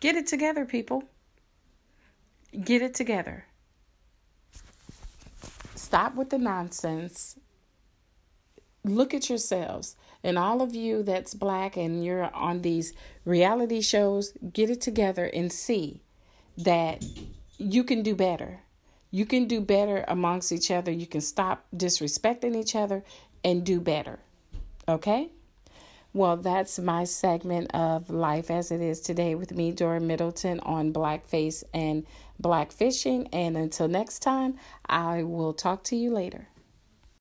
Get 0.00 0.16
it 0.16 0.26
together, 0.26 0.64
people. 0.64 1.04
Get 2.64 2.82
it 2.82 2.94
together. 2.94 3.44
Stop 5.92 6.14
with 6.14 6.30
the 6.30 6.38
nonsense. 6.38 7.36
Look 8.82 9.12
at 9.12 9.28
yourselves. 9.28 9.94
And 10.24 10.38
all 10.38 10.62
of 10.62 10.74
you 10.74 11.02
that's 11.02 11.34
black 11.34 11.76
and 11.76 12.02
you're 12.02 12.34
on 12.34 12.62
these 12.62 12.94
reality 13.26 13.82
shows, 13.82 14.32
get 14.54 14.70
it 14.70 14.80
together 14.80 15.26
and 15.26 15.52
see 15.52 16.00
that 16.56 17.04
you 17.58 17.84
can 17.84 18.02
do 18.02 18.14
better. 18.14 18.60
You 19.10 19.26
can 19.26 19.44
do 19.44 19.60
better 19.60 20.06
amongst 20.08 20.50
each 20.50 20.70
other. 20.70 20.90
You 20.90 21.06
can 21.06 21.20
stop 21.20 21.66
disrespecting 21.76 22.56
each 22.56 22.74
other 22.74 23.04
and 23.44 23.62
do 23.62 23.78
better. 23.78 24.18
Okay? 24.88 25.28
Well, 26.14 26.38
that's 26.38 26.78
my 26.78 27.04
segment 27.04 27.74
of 27.74 28.08
Life 28.08 28.50
as 28.50 28.70
It 28.70 28.80
Is 28.80 29.02
today 29.02 29.34
with 29.34 29.54
me, 29.54 29.72
Dora 29.72 30.00
Middleton, 30.00 30.58
on 30.60 30.92
blackface 30.92 31.64
and 31.74 32.06
black 32.42 32.72
fishing. 32.72 33.28
And 33.32 33.56
until 33.56 33.88
next 33.88 34.18
time, 34.18 34.58
I 34.86 35.22
will 35.22 35.54
talk 35.54 35.84
to 35.84 35.96
you 35.96 36.10
later. 36.10 36.48